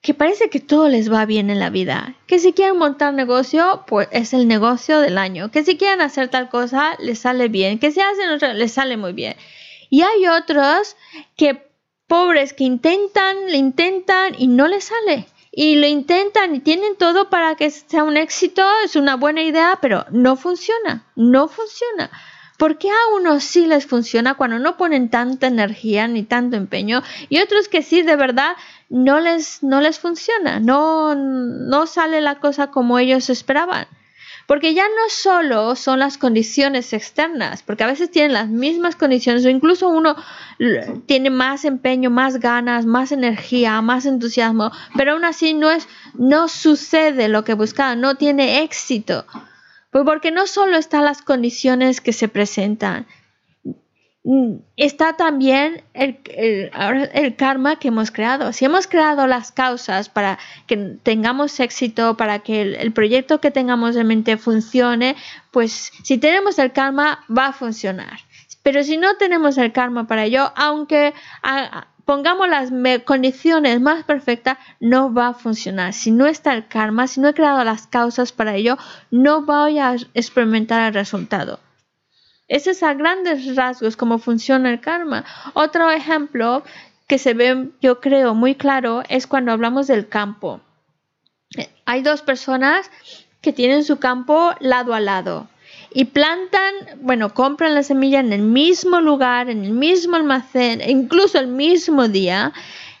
[0.00, 2.14] que parece que todo les va bien en la vida?
[2.26, 5.50] Que si quieren montar negocio, pues es el negocio del año.
[5.50, 7.78] Que si quieren hacer tal cosa, les sale bien.
[7.78, 9.36] Que si hacen otra, les sale muy bien.
[9.90, 10.96] Y hay otros
[11.36, 11.70] que,
[12.06, 15.26] pobres, que intentan, le intentan y no les sale.
[15.50, 19.78] Y lo intentan y tienen todo para que sea un éxito, es una buena idea,
[19.80, 22.10] pero no funciona, no funciona.
[22.58, 27.04] ¿Por qué a unos sí les funciona cuando no ponen tanta energía ni tanto empeño
[27.28, 28.56] y otros que sí de verdad
[28.88, 33.86] no les, no les funciona, no, no sale la cosa como ellos esperaban?
[34.48, 39.44] Porque ya no solo son las condiciones externas, porque a veces tienen las mismas condiciones
[39.44, 40.16] o incluso uno
[41.06, 46.48] tiene más empeño, más ganas, más energía, más entusiasmo, pero aún así no es no
[46.48, 49.26] sucede lo que buscaba, no tiene éxito.
[49.90, 53.06] Pues porque no solo están las condiciones que se presentan,
[54.22, 56.70] mm, está también el, el,
[57.14, 58.52] el, karma que hemos creado.
[58.52, 63.96] Si hemos creado las causas para que tengamos éxito, para que el, proyecto que tengamos
[63.96, 65.16] en mente funcione,
[65.50, 68.20] pues si tenemos el karma va a funcionar.
[68.62, 71.14] Pero si no tenemos el karma para ello, aunque
[72.08, 72.72] pongamos las
[73.04, 75.92] condiciones más perfectas, no va a funcionar.
[75.92, 78.78] Si no está el karma, si no he creado las causas para ello,
[79.10, 81.60] no voy a experimentar el resultado.
[82.48, 85.26] Ese es a grandes rasgos cómo funciona el karma.
[85.52, 86.62] Otro ejemplo
[87.06, 90.62] que se ve, yo creo, muy claro es cuando hablamos del campo.
[91.84, 92.90] Hay dos personas
[93.42, 95.46] que tienen su campo lado a lado
[95.92, 101.38] y plantan, bueno, compran la semilla en el mismo lugar, en el mismo almacén, incluso
[101.38, 102.52] el mismo día.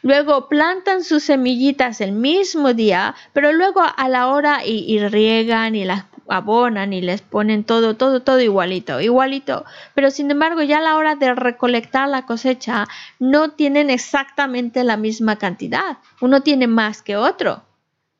[0.02, 5.74] Luego plantan sus semillitas el mismo día, pero luego a la hora y, y riegan
[5.74, 9.64] y las abonan y les ponen todo, todo, todo igualito, igualito.
[9.94, 12.86] Pero sin embargo, ya a la hora de recolectar la cosecha,
[13.18, 15.98] no tienen exactamente la misma cantidad.
[16.20, 17.62] Uno tiene más que otro.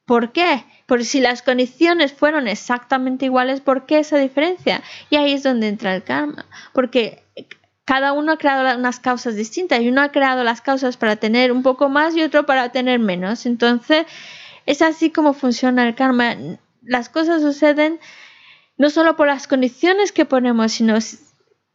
[0.06, 0.64] ¿Por qué?
[0.89, 4.82] Porque si las condiciones fueron exactamente iguales, ¿por qué esa diferencia?
[5.11, 6.47] Y ahí es donde entra el karma.
[6.72, 7.22] Porque
[7.84, 11.53] cada uno ha creado unas causas distintas y uno ha creado las causas para tener
[11.53, 13.45] un poco más y otro para tener menos.
[13.45, 14.07] Entonces,
[14.64, 16.34] es así como funciona el karma
[16.82, 18.01] las cosas suceden
[18.78, 20.97] no solo por las condiciones que ponemos, sino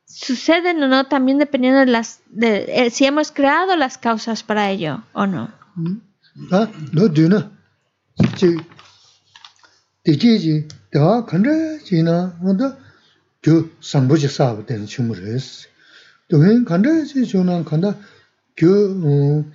[0.07, 1.86] suceden o no también dependiendo
[2.30, 5.51] de eh, si hemos creado las causas para ello o no.
[6.51, 7.07] Ah, no
[10.03, 12.77] 대지지 다 근데 지나 뭐다
[13.41, 15.67] 교 상부지 사업 되는 친구를 했어.
[16.29, 17.97] 동행 간다 지존한 간다
[18.57, 19.45] 교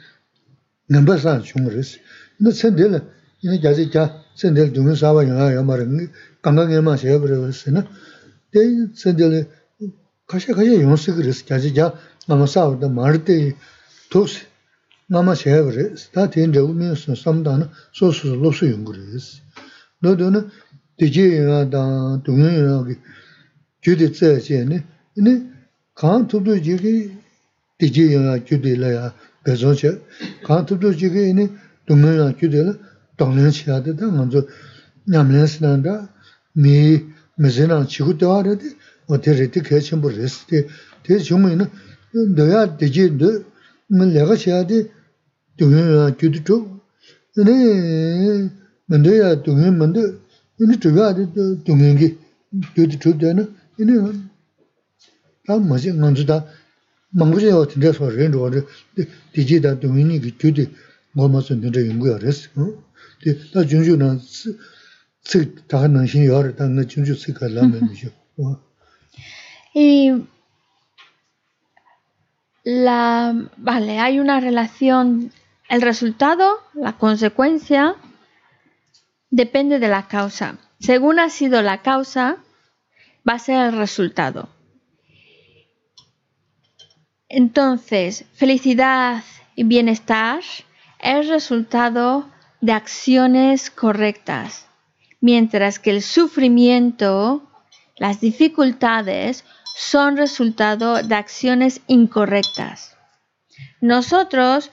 [0.88, 1.98] 넘버사 친구를 했어.
[2.38, 3.02] 너 선들
[3.42, 7.86] 이제 자지자 선들 동행 사업 영화 영화를 강강에만 제가 버렸으나
[8.50, 8.60] 대
[8.94, 9.50] 선들
[10.26, 11.44] 가셔 가셔 연습을 했어.
[11.44, 11.94] 자지자
[12.26, 13.54] 남아 사업도 말때
[14.10, 14.46] 도스
[15.08, 16.10] 남아 제가 버렸어.
[16.12, 19.47] 다 된다고 민수 삼다는 소수 로수 연구를 했어.
[20.00, 20.46] 너도 너
[20.98, 22.96] 되지야 다 동네라기
[23.80, 24.84] 주디 წერ시네
[25.16, 25.50] 이네
[25.94, 27.12] 강 투도 지기
[27.78, 30.00] 되지야 주디라야 배선체
[30.44, 31.50] 강 투도 지기 이네
[31.86, 32.74] 동네라 주디라
[33.16, 34.46] 동네 시야다 먼저
[35.06, 36.14] 냠레스난다
[36.52, 37.02] 미
[37.36, 38.58] 메제나 지구 대화를
[39.06, 40.66] 어떻게 개침 뭐 레스티
[41.04, 41.66] 대 정말은
[42.36, 43.42] 너야 되지 너
[44.06, 44.90] 내가 시야디
[45.58, 46.86] 동네라 주디 쪽
[47.36, 48.50] 이네
[48.88, 49.28] yā
[51.14, 51.22] de
[51.64, 52.08] dō yī ngī
[52.74, 53.44] gyū tū chō dā na
[53.78, 53.94] yī nē
[55.46, 56.36] dā mā chī ngā dzō dā
[57.12, 58.60] mā ngu chī yā wā tē rē sō rē rō rē
[58.96, 59.02] dē
[59.44, 60.48] jī dā dō yī nī gyū tū
[61.14, 62.48] ngō mā sō tē rē yī ngū yā rē sī
[69.74, 70.26] Y
[72.64, 75.30] la, vale, hay una relación,
[75.68, 77.96] el resultado, la consecuencia,
[79.30, 80.58] depende de la causa.
[80.80, 82.38] Según ha sido la causa,
[83.28, 84.48] va a ser el resultado.
[87.28, 89.22] Entonces, felicidad
[89.54, 90.40] y bienestar
[90.98, 94.66] es resultado de acciones correctas,
[95.20, 97.42] mientras que el sufrimiento,
[97.96, 99.44] las dificultades,
[99.76, 102.96] son resultado de acciones incorrectas.
[103.80, 104.72] Nosotros,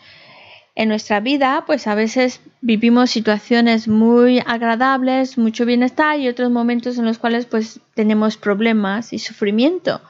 [0.76, 6.97] en nuestra vida, pues a veces vivimos situaciones muy agradables, mucho bienestar y otros momentos
[6.97, 10.01] en los cuales pues tenemos problemas y sufrimiento.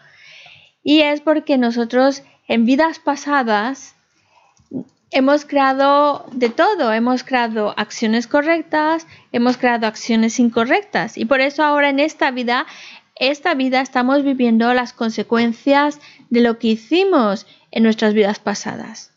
[0.82, 3.96] Y es porque nosotros en vidas pasadas
[5.12, 11.62] hemos creado de todo, hemos creado acciones correctas, hemos creado acciones incorrectas y por eso
[11.62, 12.66] ahora en esta vida,
[13.16, 16.00] esta vida estamos viviendo las consecuencias
[16.30, 19.15] de lo que hicimos en nuestras vidas pasadas.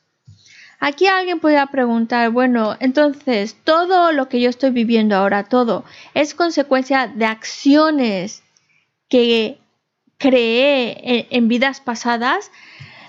[0.81, 6.35] Aquí alguien podría preguntar, bueno, entonces todo lo que yo estoy viviendo ahora, todo, es
[6.35, 8.45] consecuencia de acciones
[9.09, 9.59] que
[10.19, 12.53] creé en, vidas pasadas.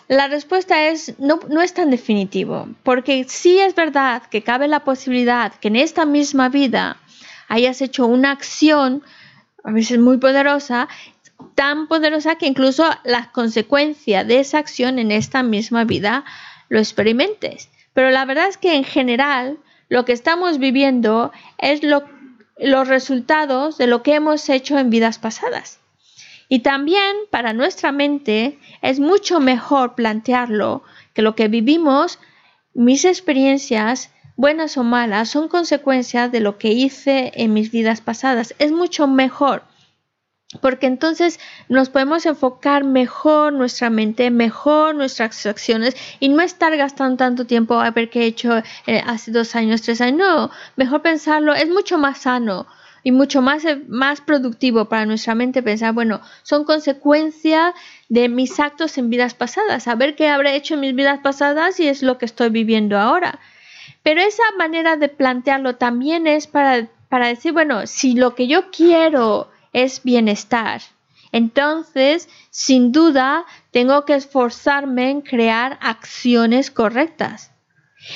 [0.08, 4.84] La respuesta es no, no es tan definitivo, porque sí es verdad que cabe la
[4.84, 6.98] posibilidad que en esta misma vida
[7.48, 9.04] hayas hecho una acción,
[9.64, 10.88] a veces muy poderosa,
[11.54, 16.26] tan poderosa que incluso la consecuencia de esa acción en esta misma vida
[16.70, 17.70] lo experimentes.
[17.94, 19.58] Pero la verdad es que en general
[19.90, 22.04] lo que estamos viviendo es lo,
[22.58, 25.80] los resultados de lo que hemos hecho en vidas pasadas.
[26.48, 32.20] Y también para nuestra mente es mucho mejor plantearlo que lo que vivimos,
[32.74, 38.56] mis experiencias, buenas o malas, son consecuencias de lo que hice en mis vidas pasadas.
[38.58, 39.64] Es mucho mejor
[40.62, 47.18] Porque entonces nos podemos enfocar mejor nuestra mente, mejor nuestras acciones y no estar gastando
[47.18, 50.18] tanto tiempo a ver qué he hecho eh, hace dos años, tres años.
[50.18, 52.66] No, mejor pensarlo, es mucho más sano
[53.04, 57.76] y mucho más, eh, más productivo para nuestra mente pensar, bueno, son consecuencia
[58.10, 61.88] de mis actos en vidas pasadas, saber qué habré hecho en mis vidas pasadas y
[61.88, 63.40] es lo que estoy viviendo ahora.
[64.02, 68.72] Pero esa manera de plantearlo también es para, para decir, bueno, si lo que yo
[68.72, 70.82] quiero es bienestar,
[71.32, 77.52] entonces, sin duda, tengo que esforzarme en crear acciones correctas.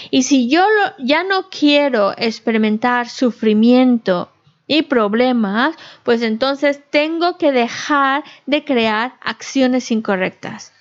[0.09, 0.65] Y si yo
[0.99, 4.31] ya no quiero experimentar sufrimiento
[4.65, 10.72] y problemas, pues entonces tengo que dejar de crear acciones incorrectas.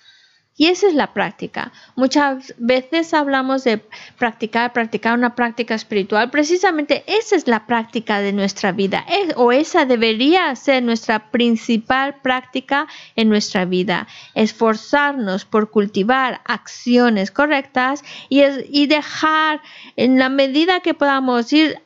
[0.63, 1.73] Y esa es la práctica.
[1.97, 3.79] Muchas veces hablamos de
[4.17, 6.31] practicar, practicar una práctica espiritual.
[6.31, 9.05] Precisamente esa es la práctica de nuestra vida.
[9.35, 12.87] o esa debería ser nuestra principal práctica
[13.17, 14.07] en nuestra vida.
[14.37, 19.63] Esforzarnos por cultivar acciones correctas y, y dejar
[19.97, 21.83] en la medida que podamos ir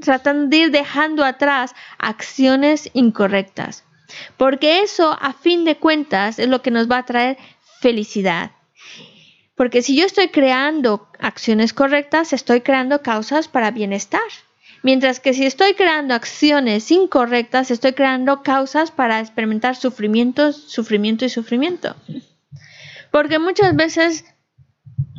[0.00, 3.84] tratando de ir dejando atrás acciones incorrectas.
[4.36, 7.38] Porque eso, a fin de cuentas, es lo que nos va a traer
[7.80, 8.52] felicidad.
[9.54, 14.20] Porque si yo estoy creando acciones correctas, estoy creando causas para bienestar.
[14.82, 21.28] Mientras que si estoy creando acciones incorrectas, estoy creando causas para experimentar sufrimiento, sufrimiento y
[21.28, 21.94] sufrimiento.
[23.10, 24.24] Porque muchas veces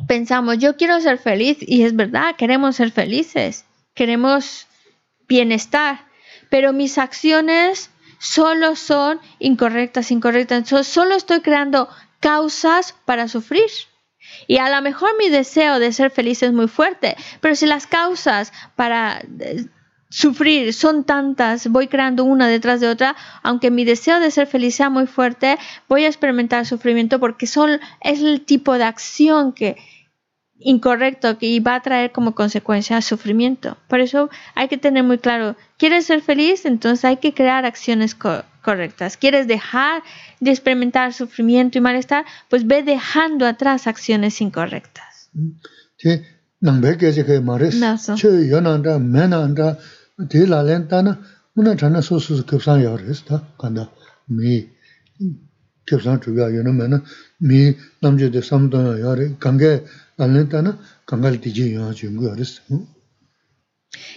[0.06, 3.64] pensamos, yo quiero ser feliz y es verdad, queremos ser felices
[3.94, 4.66] queremos
[5.28, 6.04] bienestar,
[6.50, 7.90] pero mis acciones
[8.24, 10.66] solo son incorrectas, incorrectas.
[10.86, 11.88] solo estoy creando
[12.20, 13.70] causas para sufrir.
[14.46, 17.86] Y a lo mejor mi deseo de ser feliz es muy fuerte, pero si las
[17.86, 19.66] causas para eh,
[20.08, 24.74] sufrir son tantas, voy creando una detrás de otra, aunque mi deseo de ser feliz
[24.74, 29.76] sea muy fuerte, voy a experimentar sufrimiento porque son, es el tipo de acción que,
[30.64, 33.76] incorrecto que va a traer como consecuencia sufrimiento.
[33.86, 36.64] Por eso hay que tener muy claro, ¿quieres ser feliz?
[36.64, 39.16] Entonces hay que crear acciones correctas.
[39.16, 40.02] ¿Quieres dejar
[40.40, 42.24] de experimentar sufrimiento y malestar?
[42.48, 45.30] Pues ve dejando atrás acciones incorrectas.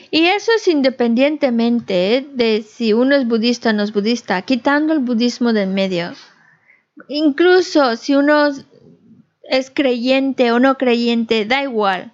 [0.09, 4.99] Y eso es independientemente de si uno es budista o no es budista, quitando el
[4.99, 6.13] budismo del medio.
[7.09, 8.49] Incluso si uno
[9.43, 12.13] es creyente o no creyente, da igual.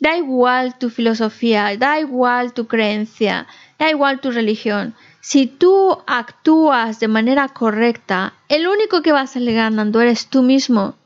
[0.00, 3.46] Da igual tu filosofía, da igual tu creencia,
[3.78, 4.94] da igual tu religión.
[5.20, 10.42] Si tú actúas de manera correcta, el único que va a salir ganando eres tú
[10.42, 10.96] mismo.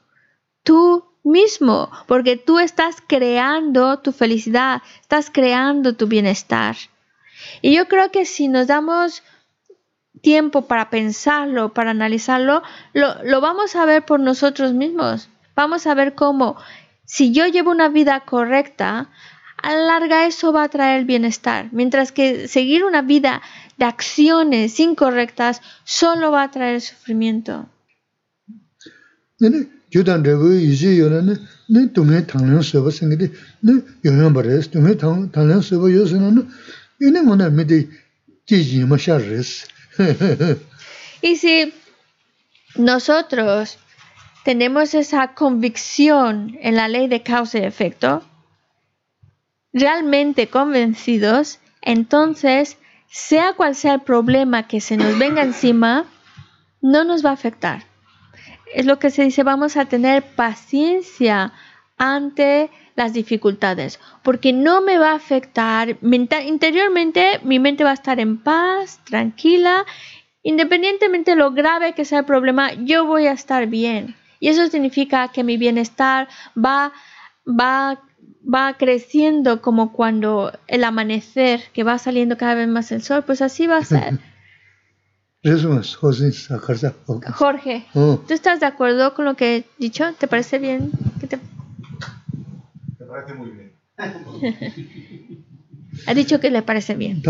[0.62, 6.76] Tú mismo, porque tú estás creando tu felicidad, estás creando tu bienestar.
[7.60, 9.22] Y yo creo que si nos damos
[10.22, 12.62] tiempo para pensarlo, para analizarlo,
[12.92, 15.28] lo, vamos a ver por nosotros mismos.
[15.54, 16.56] Vamos a ver cómo,
[17.04, 19.10] si yo llevo una vida correcta,
[19.62, 23.42] a la larga eso va a traer bienestar, mientras que seguir una vida
[23.78, 27.68] de acciones incorrectas solo va a traer sufrimiento.
[29.96, 31.34] Yudan ne,
[31.68, 31.80] ne
[34.12, 34.70] ne bares,
[37.00, 37.88] yone mona midi
[38.46, 38.84] jiji
[39.28, 39.66] res.
[41.22, 41.72] Y si
[42.76, 43.78] nosotros
[44.44, 48.22] tenemos esa convicción en la ley de causa y efecto,
[49.72, 52.76] realmente convencidos, entonces,
[53.08, 56.04] sea cual sea el problema que se nos venga encima,
[56.82, 57.95] no nos va a afectar
[58.74, 61.52] es lo que se dice, vamos a tener paciencia
[61.98, 68.20] ante las dificultades, porque no me va a afectar interiormente, mi mente va a estar
[68.20, 69.84] en paz, tranquila,
[70.42, 74.16] independientemente de lo grave que sea el problema, yo voy a estar bien.
[74.40, 76.92] Y eso significa que mi bienestar va,
[77.46, 78.02] va,
[78.42, 83.42] va creciendo como cuando el amanecer, que va saliendo cada vez más el sol, pues
[83.42, 84.18] así va a ser.
[87.32, 88.20] Jorge, oh.
[88.26, 90.04] ¿tú estás de acuerdo con lo que he dicho?
[90.18, 90.90] ¿Te parece bien?
[91.28, 91.38] te...
[93.06, 93.72] parece muy bien.
[96.06, 97.22] ha dicho que le parece bien.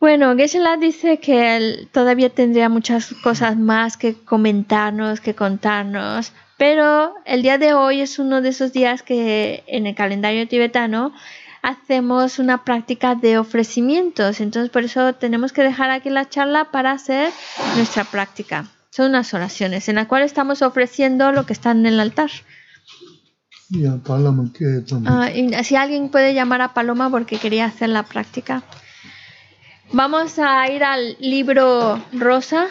[0.00, 7.14] Bueno, Geshe-la dice que él todavía tendría muchas cosas más que comentarnos, que contarnos, pero
[7.24, 11.12] el día de hoy es uno de esos días que en el calendario tibetano
[11.62, 16.92] hacemos una práctica de ofrecimientos, entonces por eso tenemos que dejar aquí la charla para
[16.92, 17.32] hacer
[17.74, 18.66] nuestra práctica.
[18.90, 22.30] Son unas oraciones en las cuales estamos ofreciendo lo que está en el altar.
[25.34, 28.62] Y si alguien puede llamar a Paloma porque quería hacer la práctica.
[29.92, 32.68] Vamos a ir al libro rosa.